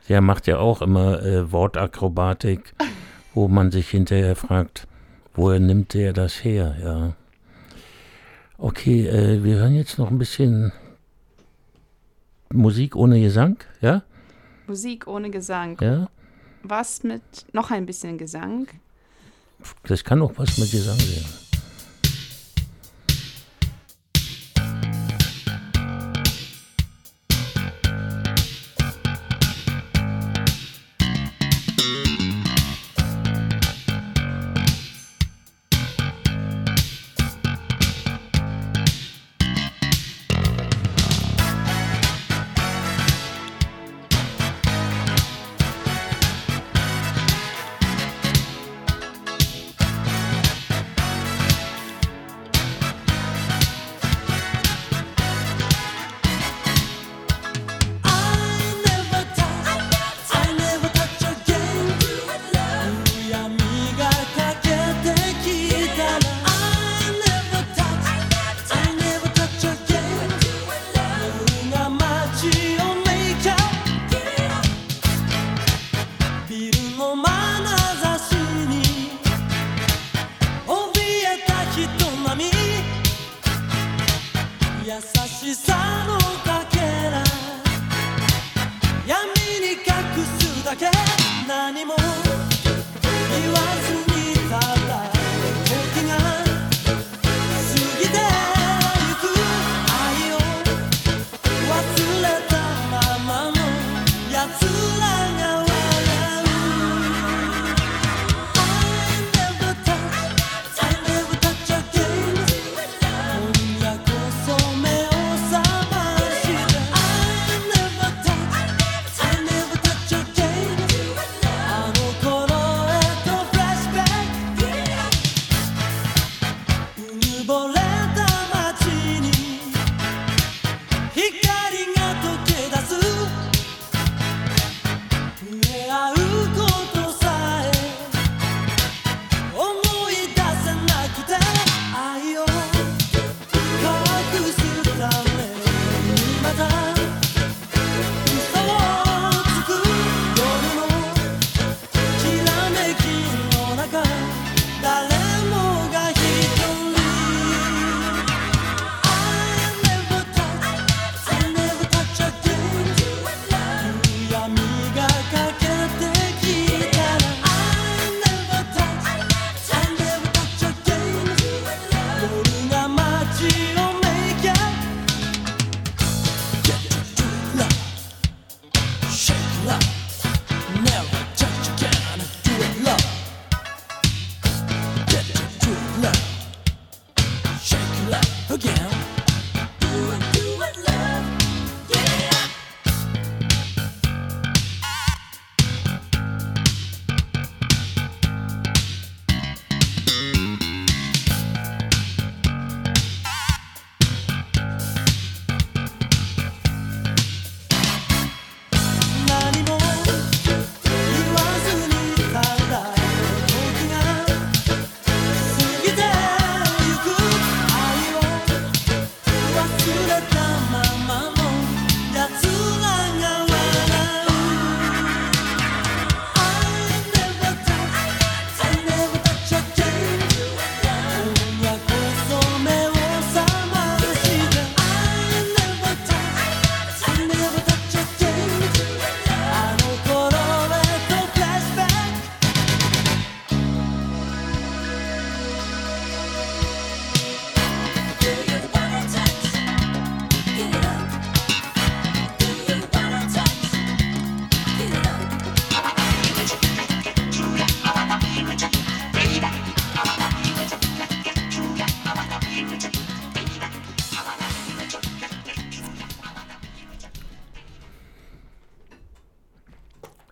[0.10, 2.74] Der macht ja auch immer äh, Wortakrobatik,
[3.34, 4.88] wo man sich hinterher fragt,
[5.34, 7.14] woher nimmt der das her, ja.
[8.58, 10.72] Okay, äh, wir hören jetzt noch ein bisschen
[12.54, 14.04] Musik ohne Gesang, ja?
[14.68, 15.78] Musik ohne Gesang.
[15.82, 16.08] Ja?
[16.62, 18.68] Was mit noch ein bisschen Gesang?
[19.88, 21.43] Das kann auch was mit Gesang sein.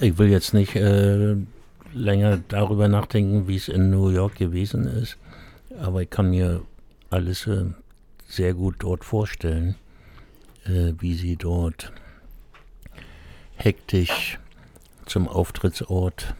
[0.01, 1.35] Ich will jetzt nicht äh,
[1.93, 5.15] länger darüber nachdenken, wie es in New York gewesen ist,
[5.79, 6.63] aber ich kann mir
[7.11, 7.65] alles äh,
[8.27, 9.75] sehr gut dort vorstellen,
[10.65, 11.93] äh, wie sie dort
[13.57, 14.39] hektisch
[15.05, 16.33] zum Auftrittsort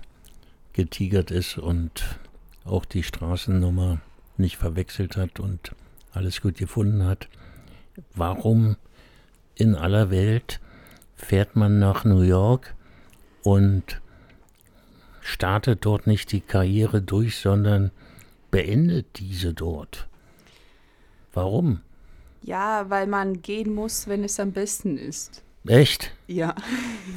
[0.74, 2.18] getigert ist und
[2.66, 4.02] auch die Straßennummer
[4.38, 5.76] nicht verwechselt hat und
[6.14, 7.28] alles gut gefunden hat.
[8.16, 8.78] Warum
[9.54, 10.60] in aller Welt
[11.16, 12.74] fährt man nach New York
[13.44, 14.02] und
[15.22, 17.92] startet dort nicht die Karriere durch, sondern
[18.50, 20.08] beendet diese dort?
[21.34, 21.82] Warum?
[22.44, 25.44] Ja, weil man gehen muss, wenn es am besten ist.
[25.68, 26.12] Echt?
[26.28, 26.56] Ja.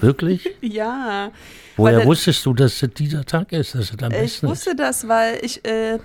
[0.00, 0.50] Wirklich?
[0.60, 1.32] Ja.
[1.76, 4.50] Woher Weil- wusstest du, dass es dieser Tag ist, dass es am Ich besten ist?
[4.50, 5.98] wusste das, weil ich, äh,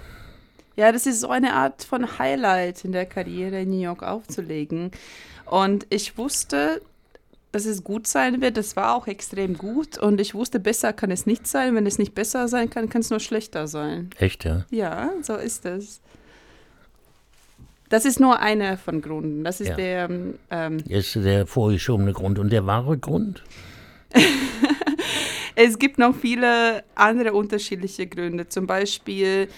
[0.78, 4.92] ja, das ist so eine Art von Highlight in der Karriere in New York aufzulegen.
[5.46, 6.82] Und ich wusste,
[7.52, 8.58] dass es gut sein wird.
[8.58, 9.98] Das war auch extrem gut.
[9.98, 11.76] Und ich wusste, besser kann es nicht sein.
[11.76, 14.10] Wenn es nicht besser sein kann, kann es nur schlechter sein.
[14.18, 14.66] Echt, ja?
[14.70, 16.02] Ja, so ist es.
[17.90, 19.44] Das ist nur einer von Gründen.
[19.44, 19.76] Das ist Ja.
[19.76, 20.10] der,
[20.52, 22.38] ähm, Jetzt der vorgeschobene Grund.
[22.38, 23.44] Und der wahre Grund?
[25.56, 28.48] Es gibt noch viele andere unterschiedliche Gründe.
[28.48, 29.50] Zum Beispiel,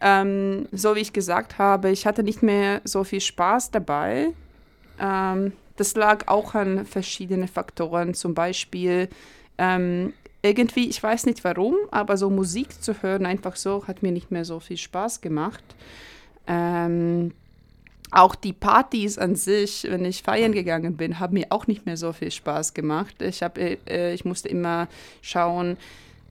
[0.00, 4.28] ähm, so wie ich gesagt habe, ich hatte nicht mehr so viel Spaß dabei.
[5.00, 8.14] Ähm, das lag auch an verschiedenen Faktoren.
[8.14, 9.08] Zum Beispiel,
[9.56, 10.12] ähm,
[10.42, 14.30] irgendwie, ich weiß nicht warum, aber so Musik zu hören, einfach so, hat mir nicht
[14.30, 15.64] mehr so viel Spaß gemacht.
[16.46, 17.32] Ähm,
[18.10, 21.96] auch die Partys an sich, wenn ich feiern gegangen bin, haben mir auch nicht mehr
[21.96, 23.20] so viel Spaß gemacht.
[23.20, 24.88] Ich, hab, äh, äh, ich musste immer
[25.20, 25.76] schauen,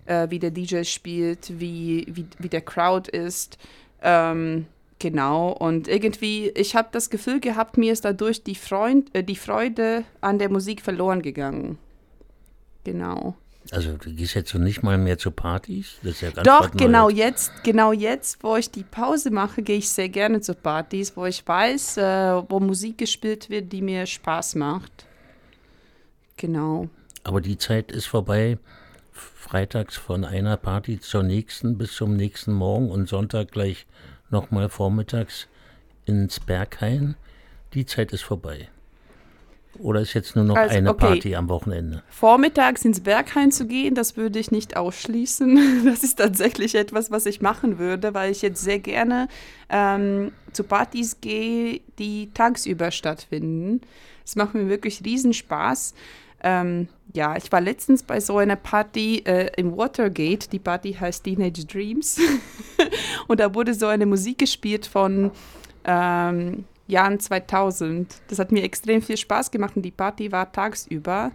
[0.05, 3.57] äh, wie der DJ spielt, wie, wie, wie der Crowd ist.
[4.01, 4.65] Ähm,
[4.99, 5.51] genau.
[5.51, 10.03] Und irgendwie, ich habe das Gefühl gehabt, mir ist dadurch die, Freund, äh, die Freude
[10.21, 11.77] an der Musik verloren gegangen.
[12.83, 13.35] Genau.
[13.71, 15.97] Also du gehst jetzt so nicht mal mehr zu Partys?
[16.01, 19.77] Das ist ja ganz Doch, genau jetzt, genau jetzt, wo ich die Pause mache, gehe
[19.77, 24.05] ich sehr gerne zu Partys, wo ich weiß, äh, wo Musik gespielt wird, die mir
[24.05, 25.05] Spaß macht.
[26.37, 26.87] Genau.
[27.23, 28.57] Aber die Zeit ist vorbei.
[29.11, 33.85] Freitags von einer Party zur nächsten bis zum nächsten Morgen und Sonntag gleich
[34.29, 35.47] nochmal vormittags
[36.05, 37.15] ins Berghain.
[37.73, 38.69] Die Zeit ist vorbei.
[39.79, 41.05] Oder ist jetzt nur noch Also, eine okay.
[41.05, 42.03] Party am Wochenende?
[42.09, 45.83] Vormittags ins Berghain zu gehen, das würde ich nicht ausschließen.
[45.85, 49.27] Das ist tatsächlich etwas, was ich machen würde, weil ich jetzt sehr gerne
[49.69, 53.81] ähm, zu Partys gehe, die tagsüber stattfinden.
[54.25, 55.93] Es macht mir wirklich riesen Spaß.
[56.43, 60.51] Ähm, ja, ich war letztens bei so einer Party äh, im Watergate.
[60.51, 62.19] Die Party heißt Teenage Dreams.
[63.27, 65.31] Und da wurde so eine Musik gespielt von
[65.85, 68.13] ähm, Jahren 2000.
[68.27, 71.31] Das hat mir extrem viel Spaß gemacht und die Party war tagsüber.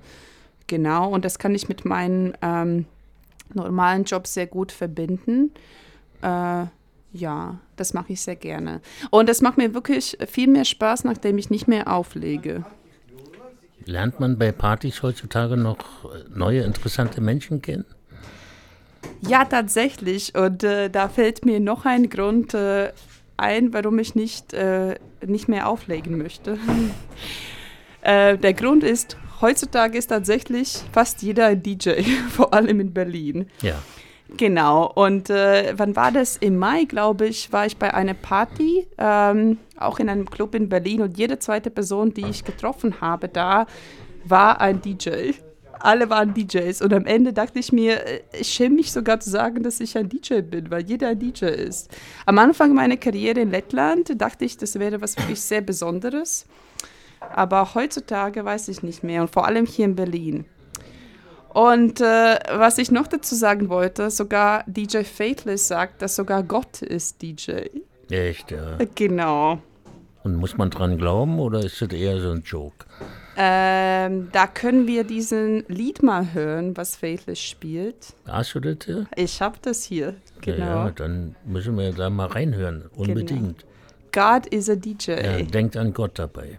[0.66, 2.86] Genau, und das kann ich mit meinem ähm,
[3.52, 5.52] normalen Job sehr gut verbinden.
[6.22, 6.64] Äh,
[7.12, 8.80] ja, das mache ich sehr gerne.
[9.10, 12.64] Und das macht mir wirklich viel mehr Spaß, nachdem ich nicht mehr auflege.
[13.86, 15.78] Lernt man bei Partys heutzutage noch
[16.34, 17.84] neue interessante Menschen kennen?
[19.26, 20.34] Ja, tatsächlich.
[20.34, 22.92] Und äh, da fällt mir noch ein Grund äh,
[23.36, 26.58] ein, warum ich nicht, äh, nicht mehr auflegen möchte.
[28.02, 33.48] äh, der Grund ist, heutzutage ist tatsächlich fast jeder ein DJ, vor allem in Berlin.
[33.60, 33.74] Ja.
[34.36, 34.90] Genau.
[34.90, 36.36] Und äh, wann war das?
[36.38, 40.68] Im Mai, glaube ich, war ich bei einer Party, ähm, auch in einem Club in
[40.68, 41.02] Berlin.
[41.02, 43.66] Und jede zweite Person, die ich getroffen habe, da
[44.24, 45.32] war ein DJ.
[45.82, 46.80] Alle waren DJs.
[46.82, 49.98] Und am Ende dachte ich mir, äh, ich schäme mich sogar zu sagen, dass ich
[49.98, 51.90] ein DJ bin, weil jeder ein DJ ist.
[52.24, 56.46] Am Anfang meiner Karriere in Lettland dachte ich, das wäre was wirklich sehr Besonderes.
[57.34, 59.22] Aber heutzutage weiß ich nicht mehr.
[59.22, 60.44] Und vor allem hier in Berlin.
[61.52, 66.80] Und äh, was ich noch dazu sagen wollte, sogar DJ Faithless sagt, dass sogar Gott
[66.80, 67.66] ist DJ.
[68.10, 68.78] Echt, ja.
[68.94, 69.60] Genau.
[70.24, 72.86] Und muss man dran glauben oder ist das eher so ein Joke?
[73.36, 78.14] Ähm, da können wir diesen Lied mal hören, was Faithless spielt.
[78.26, 79.06] Hast du das hier?
[79.16, 80.06] Ich habe das hier.
[80.06, 80.64] Ja, Genau.
[80.64, 82.84] Ja, dann müssen wir da mal reinhören.
[82.94, 83.64] Unbedingt.
[84.12, 85.12] God is a DJ.
[85.12, 86.58] Ja, denkt an Gott dabei.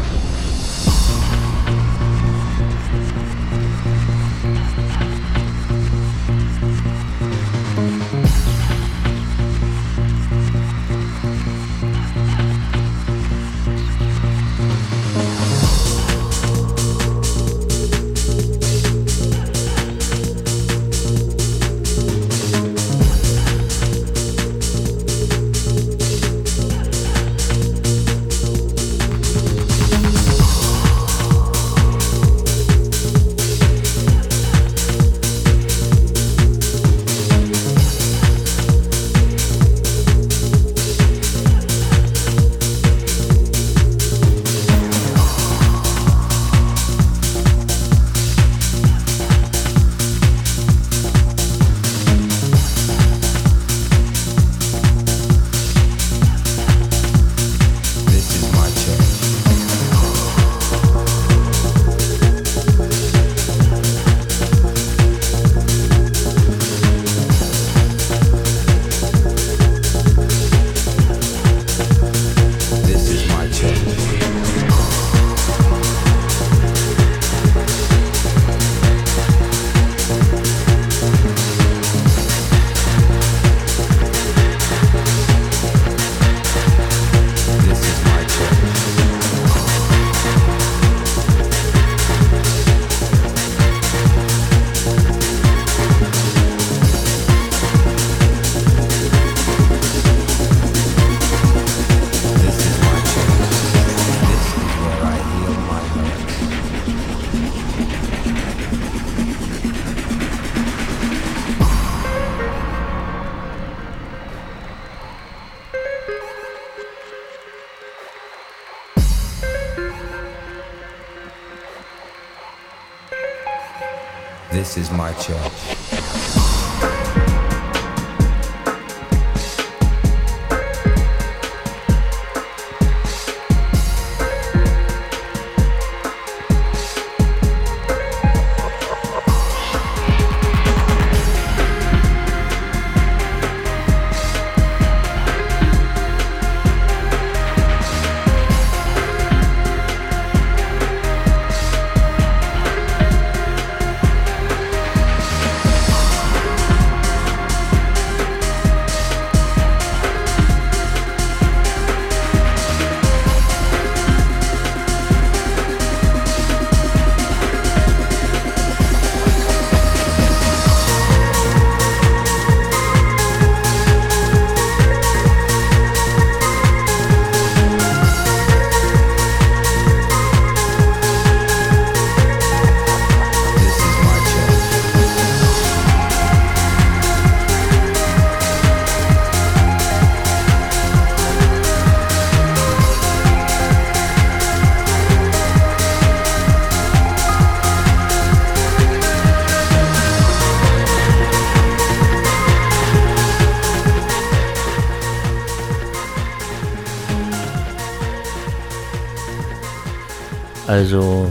[210.71, 211.29] Also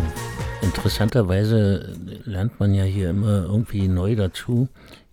[0.60, 4.68] interessanterweise lernt man ja hier immer irgendwie neu dazu.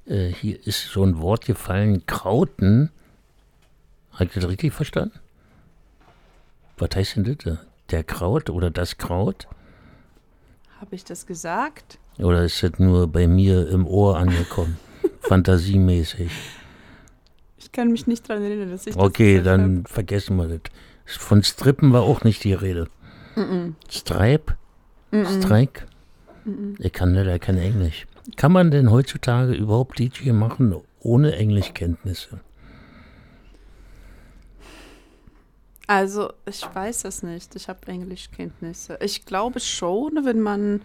[0.06, 2.90] Äh, hier ist so ein Wort gefallen, Krauten.
[4.12, 5.18] Habt ihr das richtig verstanden?
[6.78, 7.58] Was heißt denn das?
[7.90, 9.48] Der Kraut oder das Kraut?
[10.82, 11.98] Habe ich das gesagt?
[12.18, 14.78] Oder ist das nur bei mir im Ohr angekommen?
[15.22, 16.32] Fantasiemäßig.
[17.60, 20.60] Ich kann mich nicht daran erinnern, dass ich Okay, das gesagt dann vergessen wir das.
[21.16, 22.90] Von Strippen war auch nicht die Rede.
[23.90, 24.56] Stripe?
[25.12, 25.86] Strike?
[26.80, 28.08] Ich kann leider kein Englisch.
[28.36, 32.40] Kann man denn heutzutage überhaupt DJ machen ohne Englischkenntnisse?
[35.88, 37.56] Also, ich weiß es nicht.
[37.56, 38.98] Ich habe Englischkenntnisse.
[39.02, 40.82] Ich glaube schon, wenn man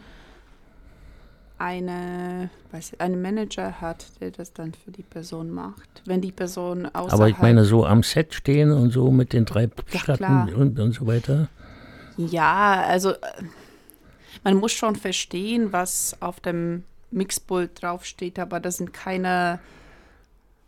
[1.59, 6.03] eine, weiß ich, einen Manager hat, der das dann für die Person macht.
[6.05, 7.13] Wenn die Person außerhalb...
[7.13, 10.79] Aber ich meine, so am Set stehen und so mit den drei Ja, Platten und,
[10.79, 11.49] und so weiter.
[12.17, 13.17] Ja, also äh,
[14.45, 19.59] Man muss schon verstehen, was auf dem Mixpult draufsteht, aber das sind keine,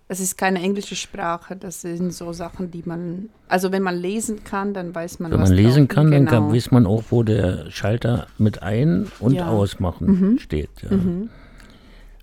[0.09, 4.45] es ist keine englische Sprache, das sind so Sachen, die man, also wenn man lesen
[4.45, 6.30] kann, dann weiß man, Wenn was man lesen kann, dann genau.
[6.49, 9.49] kann, weiß man auch, wo der Schalter mit ein- und Ja.
[9.49, 10.70] ausmachen steht.
[10.82, 10.90] Ja.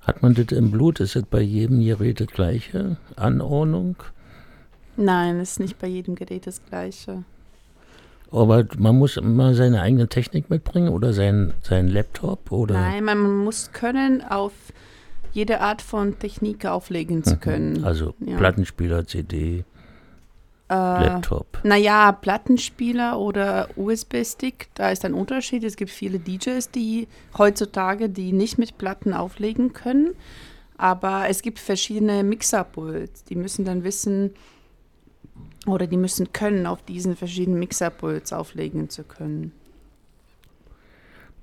[0.01, 0.99] Hat man das im Blut?
[0.99, 2.97] Ist das bei jedem Gerät das gleiche?
[3.15, 3.95] Anordnung?
[4.97, 7.24] Nein, ist nicht bei jedem Gerät das gleiche.
[8.32, 13.43] Aber man muss immer seine eigene Technik mitbringen oder sein, sein Laptop oder Nein, man
[13.43, 14.53] muss können, auf
[15.34, 17.84] jede Art von Technik auflegen zu können.
[17.84, 18.38] also Ja.
[18.38, 19.63] Plattenspieler, CD,
[20.69, 21.59] Äh, Laptop.
[21.63, 25.65] Naja, Plattenspieler oder USB-Stick, da ist ein Unterschied.
[25.65, 30.11] Es gibt viele DJs, die heutzutage die nicht mit Platten auflegen können.
[30.77, 33.25] Aber es gibt verschiedene Mixerpults.
[33.25, 34.32] Die müssen dann wissen
[35.66, 39.51] oder die müssen können, auf diesen verschiedenen Mixerpults auflegen zu können.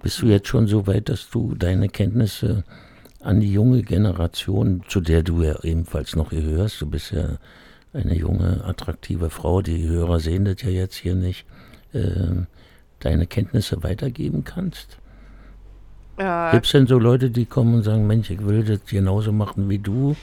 [0.03, 2.65] Bist du jetzt schon so weit, dass du deine Kenntnisse
[3.21, 7.39] an die junge Generation, zu der du ja ebenfalls noch gehörst, du bist ja
[7.93, 11.47] eine junge, attraktive Frau, die Hörer sehen das ja jetzt hier nicht,
[11.95, 12.47] ähm,
[13.01, 14.99] deine Kenntnisse weitergeben kannst?
[16.17, 19.33] Äh, Gibt es denn so Leute, die kommen und sagen, Mensch, ich will das genauso
[19.33, 20.17] machen wie du?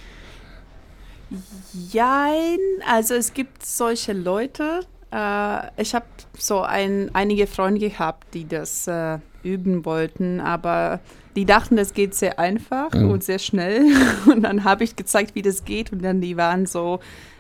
[1.92, 2.58] Jein,
[2.90, 4.82] also es gibt solche Leute.
[5.12, 6.06] Äh, ich habe
[6.38, 11.00] so ein, einige Freunde gehabt, die das äh, üben wollten, aber
[11.36, 13.10] die dachten, das geht sehr einfach Mhm.
[13.12, 13.86] und sehr schnell.
[14.26, 17.00] Und dann habe ich gezeigt, wie das geht und dann die waren so,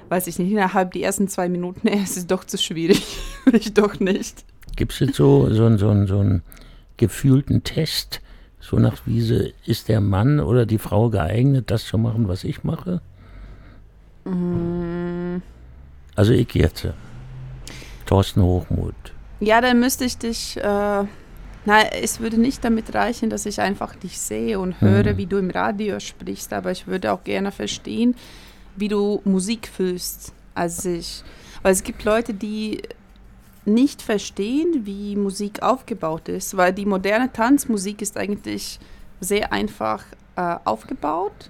[0.10, 3.04] weiß ich nicht, innerhalb die ersten zwei Minuten, "Nee, es ist doch zu schwierig,
[3.54, 4.44] ich doch nicht.
[4.76, 6.44] Gibt es jetzt so, so, so, einen- so einen
[6.98, 8.22] gefühlten Test,
[8.60, 12.64] so nach Wiese, ist der Mann oder die Frau geeignet, das zu machen, was ich
[12.64, 13.02] mache?
[16.16, 16.88] Also ich jetzt.
[18.06, 18.94] Thorsten Hochmuth.
[19.40, 20.58] Ja, dann müsste ich dich.
[20.58, 21.04] Äh,
[21.68, 25.18] na, es würde nicht damit reichen, dass ich einfach dich sehe und höre, Mhm.
[25.18, 28.16] wie du im Radio sprichst, aber ich würde auch gerne verstehen,
[28.76, 31.24] wie du Musik fühlst als ich.
[31.64, 32.84] Weil es gibt Leute, die
[33.66, 38.80] nicht verstehen, wie Musik aufgebaut ist, weil die moderne Tanzmusik ist eigentlich
[39.20, 40.04] sehr einfach
[40.36, 41.50] äh, aufgebaut.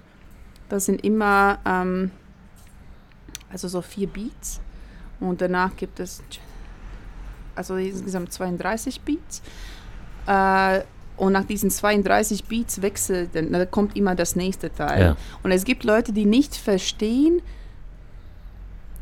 [0.70, 2.10] Das sind immer ähm,
[3.56, 4.60] also so vier Beats
[5.18, 6.22] und danach gibt es
[7.54, 9.40] also insgesamt 32 Beats.
[10.26, 10.82] Äh,
[11.16, 15.00] und nach diesen 32 Beats wechselt, dann da kommt immer das nächste Teil.
[15.00, 15.16] Ja.
[15.42, 17.40] Und es gibt Leute, die nicht verstehen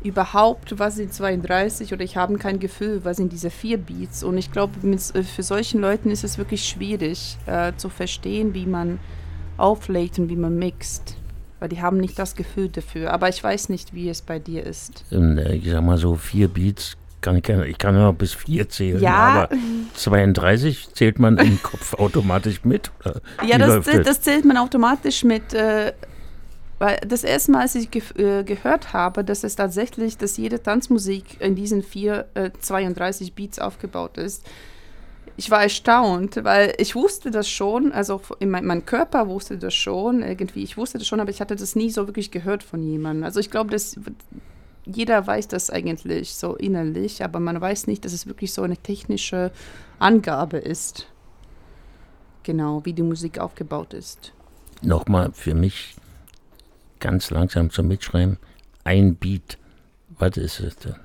[0.01, 4.23] überhaupt, was sind 32 oder ich habe kein Gefühl, was sind diese vier Beats.
[4.23, 8.67] Und ich glaube, äh, für solchen Leuten ist es wirklich schwierig äh, zu verstehen, wie
[8.67, 8.99] man
[9.57, 11.17] auflegt und wie man mixt.
[11.65, 13.11] Weil die haben nicht das Gefühl dafür.
[13.11, 15.03] Aber ich weiß nicht, wie es bei dir ist.
[15.09, 18.69] Und, äh, ich sag mal so, vier Beats kann ich, ich kann ja bis vier
[18.69, 19.15] zählen, Ja.
[19.15, 19.49] aber
[19.95, 22.91] 32 zählt man im Kopf automatisch mit?
[23.43, 25.93] Ja, das, das, das zählt man automatisch mit, äh,
[26.77, 30.61] weil das erste Mal, als ich ge äh, gehört habe, dass es tatsächlich, dass jede
[30.61, 34.45] Tanzmusik in diesen vier, äh, 32 Beats aufgebaut ist,
[35.37, 39.73] ich war erstaunt, weil ich wusste das schon, also in mein, mein Körper wusste das
[39.73, 42.81] schon, irgendwie, ich wusste das schon, aber ich hatte das nie so wirklich gehört von
[42.81, 43.25] jemandem.
[43.25, 43.99] Also ich glaube, dass
[44.85, 48.77] jeder weiß das eigentlich so innerlich, aber man weiß nicht, dass es wirklich so eine
[48.77, 49.51] technische
[49.99, 51.07] Angabe ist.
[52.43, 54.31] Genau, wie die Musik aufgebaut ist.
[54.81, 55.95] Nochmal für mich
[56.99, 58.37] ganz langsam zum Mitschreiben.
[58.83, 59.57] Ein Beat.
[60.17, 60.95] Was ist es denn?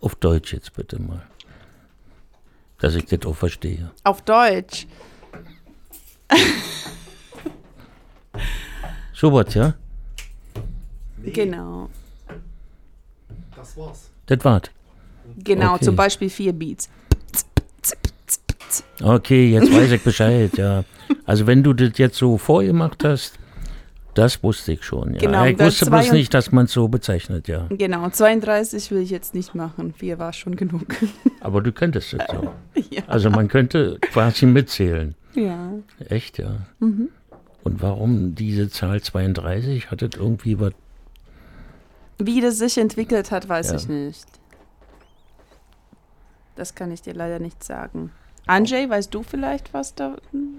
[0.00, 1.22] Auf Deutsch jetzt bitte mal.
[2.82, 3.92] Dass ich das auch verstehe.
[4.02, 4.88] Auf Deutsch.
[9.14, 9.74] So was, ja?
[11.22, 11.88] Genau.
[13.54, 14.10] Das war's.
[14.26, 14.62] Das war's.
[15.38, 15.84] Genau, Okay.
[15.84, 16.90] zum Beispiel vier Beats.
[19.00, 20.82] Okay, jetzt weiß ich Bescheid, ja.
[21.24, 23.38] Also wenn du das jetzt so vorgemacht hast,
[24.14, 25.20] das wusste ich schon, ja.
[25.20, 27.66] Genau, ich wusste bloß 32 nicht, dass man es so bezeichnet, ja.
[27.70, 29.94] Genau, 32 will ich jetzt nicht machen.
[29.94, 30.86] Vier war schon genug.
[31.40, 32.52] Aber du könntest es so.
[32.90, 33.02] ja.
[33.06, 35.14] Also man könnte quasi mitzählen.
[35.34, 35.72] ja.
[36.08, 36.56] Echt, ja.
[36.80, 37.08] Mhm.
[37.64, 39.90] Und warum diese Zahl 32?
[39.90, 40.72] Hat das irgendwie was
[42.18, 43.76] Wie das sich entwickelt hat, weiß Ja.
[43.76, 44.26] ich nicht.
[46.56, 48.10] Das kann ich dir leider nicht sagen.
[48.46, 50.16] Anjay, weißt du vielleicht was da,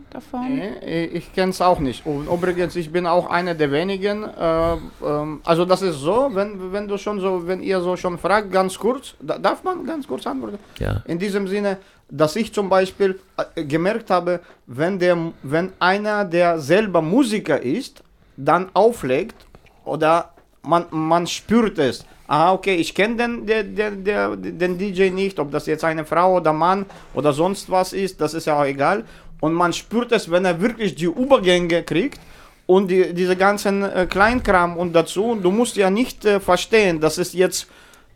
[0.10, 0.56] davon?
[0.56, 2.06] Nee, ich kenne es auch nicht.
[2.06, 4.24] Und übrigens, ich bin auch einer der wenigen.
[4.24, 8.18] Äh, ähm, also das ist so, wenn, wenn du schon so, wenn ihr so schon
[8.18, 10.60] fragt, ganz kurz, da, darf man ganz kurz antworten?
[10.80, 11.04] Ja.
[11.06, 11.78] In diesem Sinne,
[12.10, 13.20] dass ich zum Beispiel
[13.56, 18.02] äh, gemerkt habe, wenn, der, wenn einer, der selber Musiker ist,
[18.38, 19.46] dann auflegt
[19.84, 20.33] oder
[20.64, 22.06] man, man spürt es.
[22.28, 26.38] Ah, okay, ich kenne den, den, den, den DJ nicht, ob das jetzt eine Frau
[26.38, 29.04] oder Mann oder sonst was ist, das ist ja auch egal.
[29.40, 32.20] Und man spürt es, wenn er wirklich die Übergänge kriegt
[32.66, 35.36] und die, diese ganzen äh, Kleinkram und dazu.
[35.36, 37.68] Du musst ja nicht äh, verstehen, dass es jetzt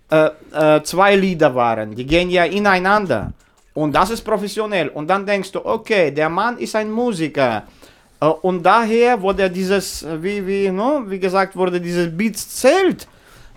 [0.10, 1.96] äh, äh, zwei Lieder waren.
[1.96, 3.34] Die gehen ja ineinander.
[3.74, 4.90] Und das ist professionell.
[4.90, 7.64] Und dann denkst du, okay, der Mann ist ein Musiker.
[8.20, 13.08] Äh, und daher wurde dieses, äh, wie, wie, no, wie gesagt wurde, dieses Beats zählt,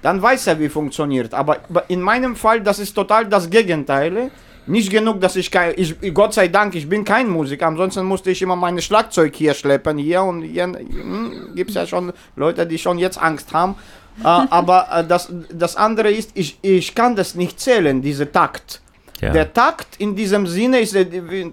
[0.03, 1.35] dann weiß er, wie funktioniert.
[1.35, 1.59] Aber
[1.89, 4.31] in meinem Fall, das ist total das Gegenteil.
[4.67, 8.31] Nicht genug, dass ich kein, ich, Gott sei Dank, ich bin kein Musiker, ansonsten musste
[8.31, 12.67] ich immer meine Schlagzeug hier schleppen hier und hier hm, gibt es ja schon Leute,
[12.67, 13.75] die schon jetzt Angst haben.
[14.21, 18.81] äh, aber äh, das, das andere ist, ich, ich kann das nicht zählen, diese Takt.
[19.21, 19.33] Ja.
[19.33, 21.53] Der Takt in diesem Sinne ist, der- wie-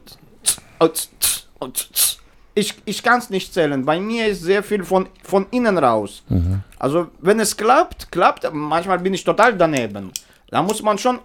[2.58, 3.86] ich, ich kann es nicht zählen.
[3.86, 6.24] Bei mir ist sehr viel von, von innen raus.
[6.80, 8.52] Also wenn es klappt, klappt.
[8.52, 10.12] Manchmal bin ich total daneben.
[10.50, 11.20] Da muss man schon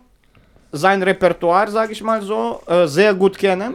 [0.72, 3.74] sein Repertoire, sage ich mal so, äh, sehr gut kennen.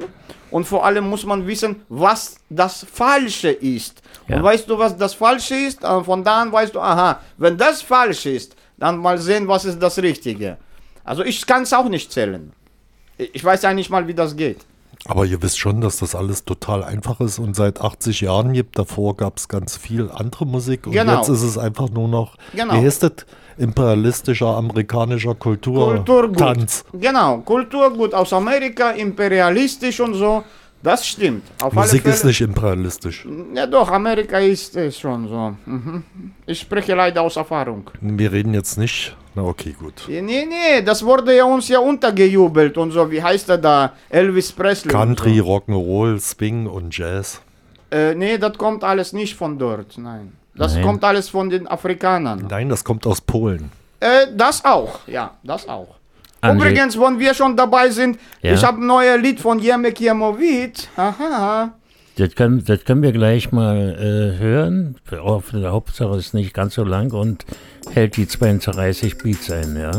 [0.52, 4.02] Und vor allem muss man wissen, was das Falsche ist.
[4.28, 4.38] Ja.
[4.38, 5.84] Und weißt du, was das Falsche ist?
[5.84, 9.66] Äh, Von da an weißt du, aha, wenn das falsch ist, dann mal sehen, was
[9.66, 10.58] ist das Richtige.
[11.04, 12.54] Also ich kann es auch nicht zählen.
[13.18, 14.60] Ich ich weiß ja nicht mal, wie das geht.
[15.08, 18.78] Aber ihr wisst schon, dass das alles total einfach ist und seit 80 Jahren gibt.
[18.78, 21.18] Davor gab es ganz viel andere Musik und Genau.
[21.18, 22.74] jetzt ist es einfach nur noch, Genau.
[22.74, 23.12] wie heißt das?
[23.58, 26.38] Imperialistischer amerikanischer Kultur Kulturgut.
[26.38, 26.86] Tanz.
[26.94, 30.44] Genau, Kulturgut aus Amerika, imperialistisch und so.
[30.84, 31.44] Das stimmt.
[31.62, 33.26] Auf Musik ist nicht imperialistisch.
[33.56, 35.56] Ja doch, Amerika ist es schon so.
[35.66, 36.04] Mhm.
[36.46, 37.90] Ich spreche leider aus Erfahrung.
[38.00, 39.16] Wir reden jetzt nicht.
[39.38, 40.06] Na okay, gut.
[40.08, 43.12] Nee, nee, das wurde ja uns ja untergejubelt und so.
[43.12, 43.94] Wie heißt er da?
[44.10, 44.92] Elvis Presley.
[44.92, 47.40] Country, Rock'n'Roll, Swing und Jazz.
[47.92, 47.98] So.
[47.98, 49.96] Äh, nee, das kommt alles nicht von dort.
[50.00, 50.34] Nein.
[50.56, 50.84] Das Nein.
[50.84, 52.48] kommt alles von den Afrikanern.
[52.50, 53.70] Nein, das kommt aus Polen.
[54.00, 55.90] Äh, das auch, ja, das auch.
[56.42, 58.54] André- Übrigens, wenn wir schon dabei sind, Ja?
[58.54, 60.88] ich habe ein neues Lied von Jemek Jemovic.
[60.96, 61.74] Aha.
[62.18, 64.96] Das können, das können wir gleich mal äh, hören.
[65.12, 67.46] Hauptsache ist nicht ganz so lang und
[67.92, 69.92] hält die 32 Beats ein, ja.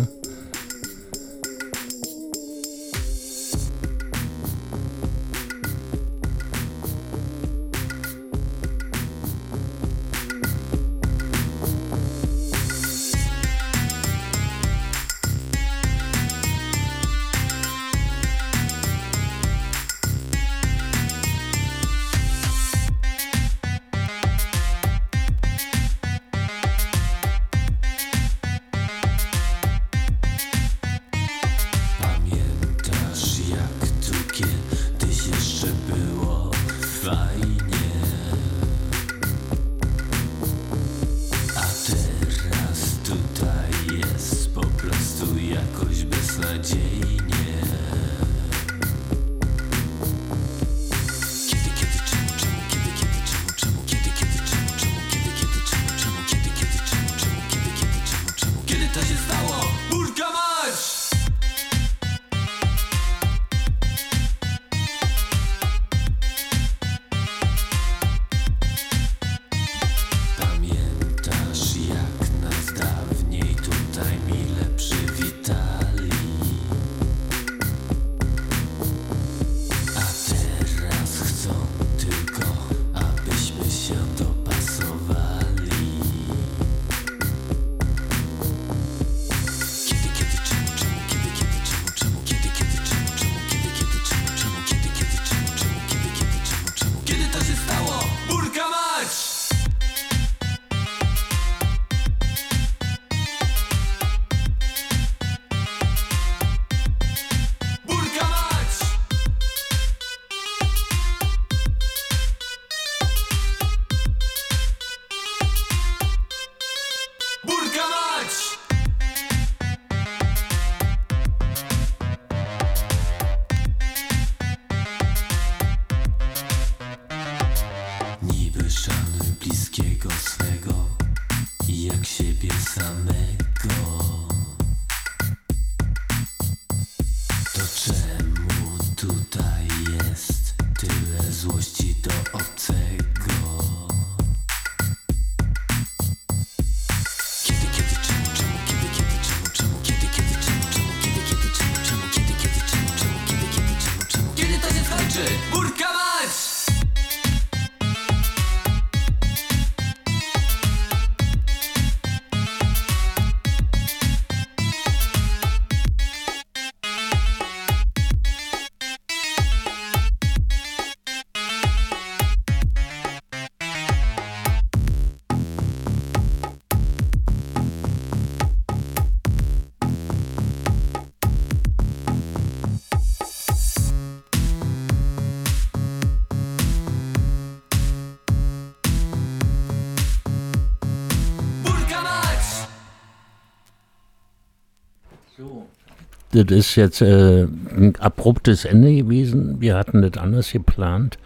[196.44, 199.60] Das ist jetzt äh, ein abruptes Ende gewesen.
[199.60, 201.18] Wir hatten das anders geplant.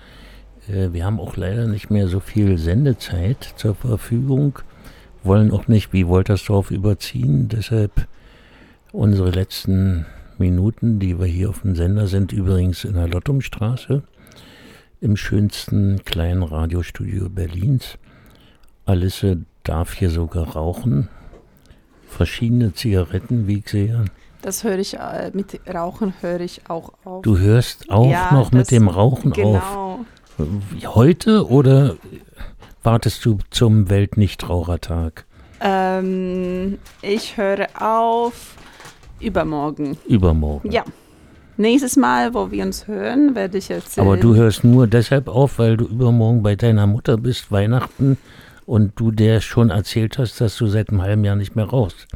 [0.68, 4.58] Äh, wir haben auch leider nicht mehr so viel Sendezeit zur Verfügung,
[5.22, 7.48] wollen auch nicht wie Woltersdorf überziehen.
[7.48, 8.06] Deshalb
[8.92, 10.06] unsere letzten
[10.38, 14.02] Minuten, die wir hier auf dem Sender sind, übrigens in der Lottumstraße,
[15.00, 17.98] im schönsten kleinen Radiostudio Berlins.
[18.86, 21.08] Alice darf hier sogar rauchen.
[22.08, 24.04] Verschiedene Zigaretten, wie ich sehe.
[24.42, 27.22] Das höre ich, äh, mit Rauchen höre ich auch auf.
[27.22, 29.36] Du hörst auch Ja, noch mit dem Rauchen auf.
[29.36, 30.00] genau.
[30.94, 31.94] Heute oder
[32.82, 35.24] wartest du zum Weltnichtrauchertag?
[35.60, 38.56] Ähm, ich höre auf
[39.20, 39.96] übermorgen.
[40.08, 40.72] Übermorgen.
[40.72, 40.82] Ja.
[41.56, 44.06] Nächstes Mal, wo wir uns hören, werde ich erzählen.
[44.06, 48.16] Aber du hörst nur deshalb auf, weil du übermorgen bei deiner Mutter bist, Weihnachten,
[48.66, 52.06] und du der schon erzählt hast, dass du seit einem halben Jahr nicht mehr rauchst.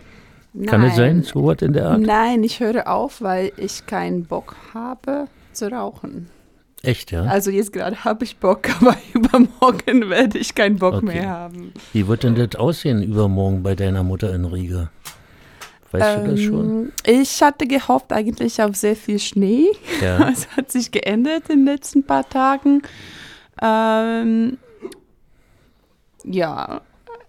[0.64, 2.00] Kann es sein, so was in der Art?
[2.00, 6.30] Nein, ich höre auf, weil ich keinen Bock habe zu rauchen.
[6.82, 7.22] Echt, ja?
[7.24, 11.07] Also jetzt gerade habe ich Bock, aber übermorgen werde ich keinen Bock Okay.
[11.07, 11.72] mehr haben.
[11.92, 14.90] Wie wird denn das aussehen übermorgen bei deiner Mutter in Riga?
[15.92, 16.92] Weißt du das schon?
[17.04, 19.66] Ähm, Ich hatte gehofft eigentlich auf sehr viel Schnee.
[20.00, 20.28] Ja.
[20.32, 22.82] Es hat sich geändert in den letzten paar Tagen.
[23.62, 24.59] Ähm,
[26.24, 26.80] ja,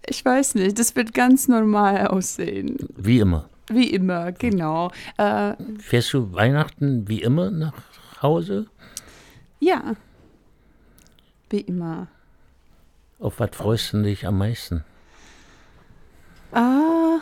[0.08, 0.78] ich weiß nicht.
[0.78, 2.76] Das wird ganz normal aussehen.
[2.96, 3.48] Wie immer.
[3.70, 4.90] Wie immer, genau.
[5.18, 7.74] Äh, Fährst du Weihnachten wie immer nach
[8.22, 8.66] Hause?
[9.60, 9.94] ja.
[11.50, 12.08] Wie immer.
[13.20, 14.84] Auf was freust du dich am meisten?
[16.52, 17.18] Ah,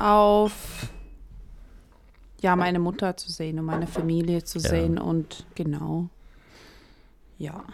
[0.00, 0.88] auf
[2.40, 4.68] ja, meine Mutter zu sehen und meine Familie zu Ja.
[4.68, 6.08] sehen und genau.
[7.38, 7.64] Ja.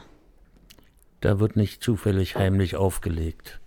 [1.24, 3.58] Da wird nicht zufällig heimlich aufgelegt.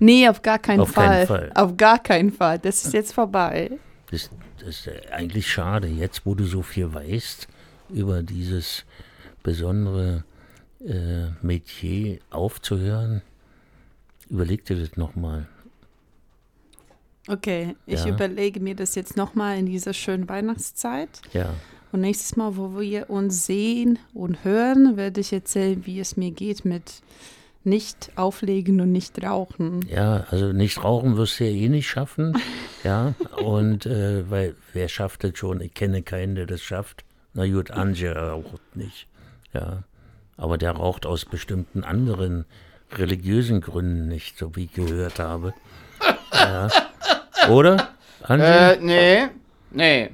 [0.00, 1.06] Nee, auf gar keinen Auf Fall.
[1.06, 1.52] keinen Fall.
[1.54, 2.58] Auf gar keinen Fall.
[2.58, 3.70] Das ist jetzt vorbei.
[4.10, 4.28] Das,
[4.58, 7.46] das ist eigentlich schade, jetzt wo du so viel weißt
[7.90, 8.84] über dieses
[9.44, 10.24] besondere
[10.84, 13.22] äh, Metier aufzuhören.
[14.28, 15.46] Überleg dir das nochmal.
[17.28, 18.08] Okay, ich Ja.
[18.08, 21.22] überlege mir das jetzt nochmal in dieser schönen Weihnachtszeit.
[21.32, 21.54] Ja,
[21.96, 26.30] Und nächstes Mal, wo wir uns sehen und hören, werde ich erzählen, wie es mir
[26.30, 27.00] geht mit
[27.64, 29.80] nicht auflegen und nicht rauchen.
[29.88, 32.36] ja, also nicht rauchen wirst du ja eh nicht schaffen.
[32.84, 35.62] ja, und äh, weil wer schafft das schon?
[35.62, 37.02] Ich kenne keinen, der das schafft.
[37.32, 39.08] Na gut, Anje raucht nicht.
[39.54, 39.84] Ja,
[40.36, 42.44] aber der raucht aus bestimmten anderen
[42.92, 45.54] religiösen Gründen nicht, so wie ich gehört habe.
[46.34, 46.68] Ja.
[47.48, 47.88] Oder?
[48.28, 49.28] Äh, nee,
[49.70, 50.10] nee.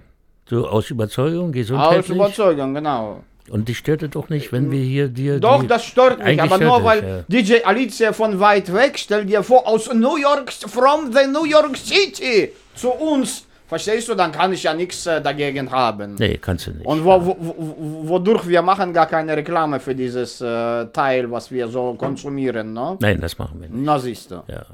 [0.53, 2.15] So aus Überzeugung, Aus gesundheitlich?
[2.15, 3.25] Überzeugung, genau.
[3.49, 6.59] Und dich stört es doch nicht, wenn wir hier dir Doch, das stört mich, aber
[6.59, 11.11] nur es, weil DJ Alicia von weit weg, stell dir vor, aus New York, from
[11.11, 15.71] the New York City zu uns, verstehst du, dann kann ich ja nichts äh, dagegen
[15.71, 16.17] haben.
[16.17, 16.85] Nee, kannst du nicht.
[16.85, 21.51] Und wo, wo, wo, wodurch wir machen gar keine Reklame für dieses äh, Teil, was
[21.51, 22.99] wir so konsumieren, ne?
[23.01, 23.83] Nein, das machen wir nicht.
[23.83, 24.43] Na siehst du.
[24.49, 24.67] Ja,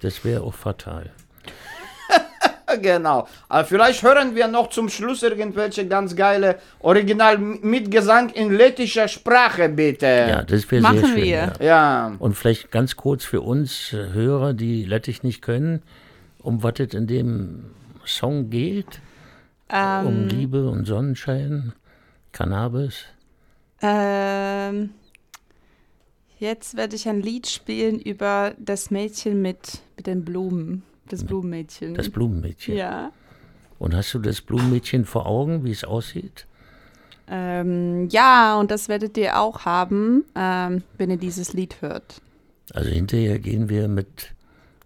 [0.00, 1.10] das wäre auch fatal.
[2.82, 3.26] Genau.
[3.48, 9.08] Aber vielleicht hören wir noch zum Schluss irgendwelche ganz geile Original mit Gesang in lettischer
[9.08, 10.06] Sprache, bitte.
[10.06, 11.16] Ja, das wäre sehr Machen schön.
[11.16, 11.24] wir.
[11.24, 11.52] Ja.
[11.60, 12.16] Ja.
[12.18, 15.82] Und vielleicht ganz kurz für uns äh, Hörer, die Lettisch nicht können,
[16.42, 17.70] um was es in dem
[18.04, 19.00] Song geht.
[19.70, 21.72] Ähm, Um Liebe und Sonnenschein,
[22.32, 23.04] Cannabis.
[23.82, 24.90] Ähm,
[26.38, 30.82] jetzt werde ich ein Lied spielen über das Mädchen mit, mit den Blumen.
[31.08, 31.94] Das Blumenmädchen.
[31.94, 32.76] Das Blumenmädchen.
[32.76, 33.12] ja.
[33.78, 36.46] Und hast du das Blumenmädchen vor Augen, wie es aussieht?
[37.28, 42.20] Ähm, ja, und das werdet ihr auch haben, ähm, wenn ihr dieses Lied hört.
[42.74, 44.34] Also hinterher gehen wir mit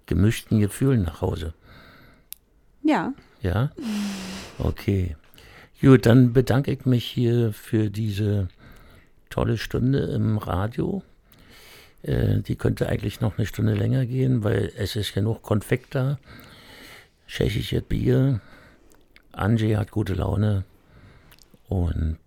[0.07, 1.55] gemischten Gefühlen nach Hause.
[2.83, 3.13] Ja.
[3.41, 3.71] Ja?
[4.59, 5.17] Okay.
[5.81, 8.49] Gut, dann bedanke ich mich hier für diese
[9.31, 11.03] tolle Stunde im Radio.
[12.03, 16.19] Äh, die könnte eigentlich noch eine Stunde länger gehen, weil es ist genug Konfekt da.
[17.27, 18.41] Tschechisches Bier.
[19.33, 20.65] Angie hat gute Laune.
[21.69, 22.19] Und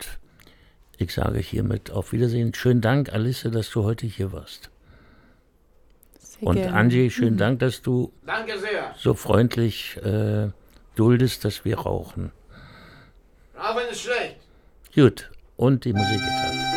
[0.97, 2.53] ich sage hiermit auf Wiedersehen.
[2.53, 4.71] Schönen Dank, Alice, dass du heute hier warst.
[6.19, 6.71] Sehr Und gerne.
[6.71, 6.77] Mhm.
[6.77, 8.95] Angie, schönen Dank, dass du Danke sehr.
[8.97, 10.49] so freundlich äh,
[10.95, 12.31] duldest, dass wir rauchen.
[13.57, 14.37] Rauchen ist schlecht.
[14.95, 16.74] Gut, und die Musik geht.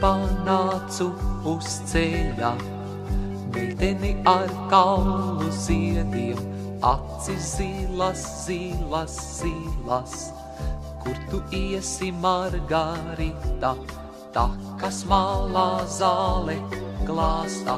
[0.00, 1.10] Panācu
[1.54, 2.54] uz ceļa,
[3.54, 6.40] meiteni ar kaulu ziediem,
[6.80, 10.32] Acis zilas, zilas, zilas,
[11.02, 13.74] kur tu iesi Margarita,
[14.32, 16.56] takas malā zāle
[17.04, 17.76] glāsta,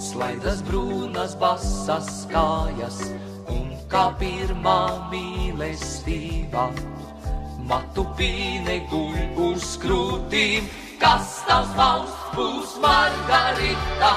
[0.00, 3.02] slaidas brūnas basas kājas,
[3.52, 4.80] un kā pirmā
[5.12, 6.70] mīlestība.
[7.68, 10.64] Matu pīne guļ uz krūtīm,
[11.00, 14.10] kas tavs valsts būs Margarita,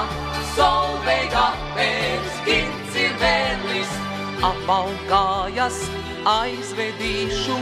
[0.54, 1.44] solveiga
[1.76, 3.94] pēc gins ir vēlis,
[4.48, 5.80] apvalkājas
[6.28, 7.56] aizvedīšu,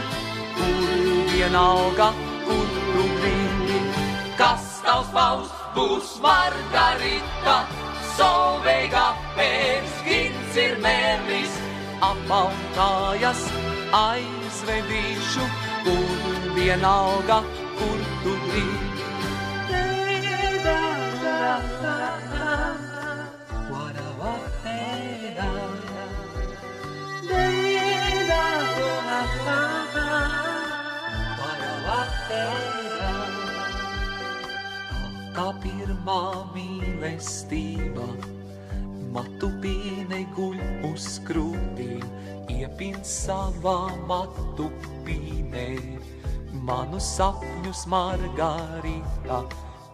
[0.57, 0.93] kur
[1.31, 2.09] vienalga,
[2.43, 3.79] kur tu gribi.
[4.39, 7.57] Kas tavs valsts būs Margarita,
[8.17, 9.05] solveiga
[9.37, 11.59] pēc gins ir mēlis,
[12.11, 13.45] apvalkājas
[14.03, 15.51] aizvedīšu,
[15.87, 17.43] kur vienalga,
[17.79, 18.92] kur tu gribi.
[35.33, 36.21] Kā pirmā
[36.53, 38.05] mīlestība,
[39.11, 40.61] matu pīne guļ
[40.93, 42.05] uz krūtīm,
[42.53, 43.75] iepin savā
[44.07, 44.69] matu
[45.03, 45.67] pīnē,
[46.69, 49.43] manu sapņus margarita,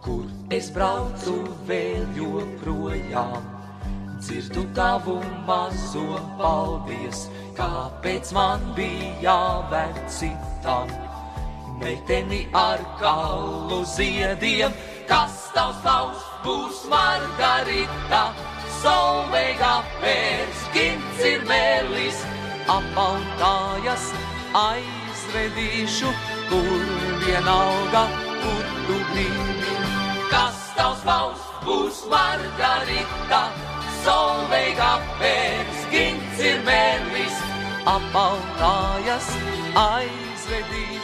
[0.04, 0.24] kur
[0.54, 1.34] es braucu
[1.68, 3.44] vēl joprojām.
[4.20, 5.16] Dzirdu tavu
[5.48, 7.26] mazo paldies,
[7.56, 10.90] kāpēc man bija jāvērt citam.
[11.80, 14.74] Meiteni ar kalu ziediem,
[15.08, 18.26] kas tavs tavs būs Margarita,
[18.82, 22.20] solveiga pēc gins ir mēlis,
[22.76, 24.10] apautājas
[24.60, 26.12] aizvedīšu,
[26.52, 26.86] kur
[27.24, 28.04] vienalga,
[28.44, 29.59] kur tu gribi.
[30.30, 33.42] kastaus Faust, kus Margarita
[34.04, 37.36] sooviga veers kintsir merris,
[37.86, 39.32] apautajast
[39.74, 40.99] aisredin.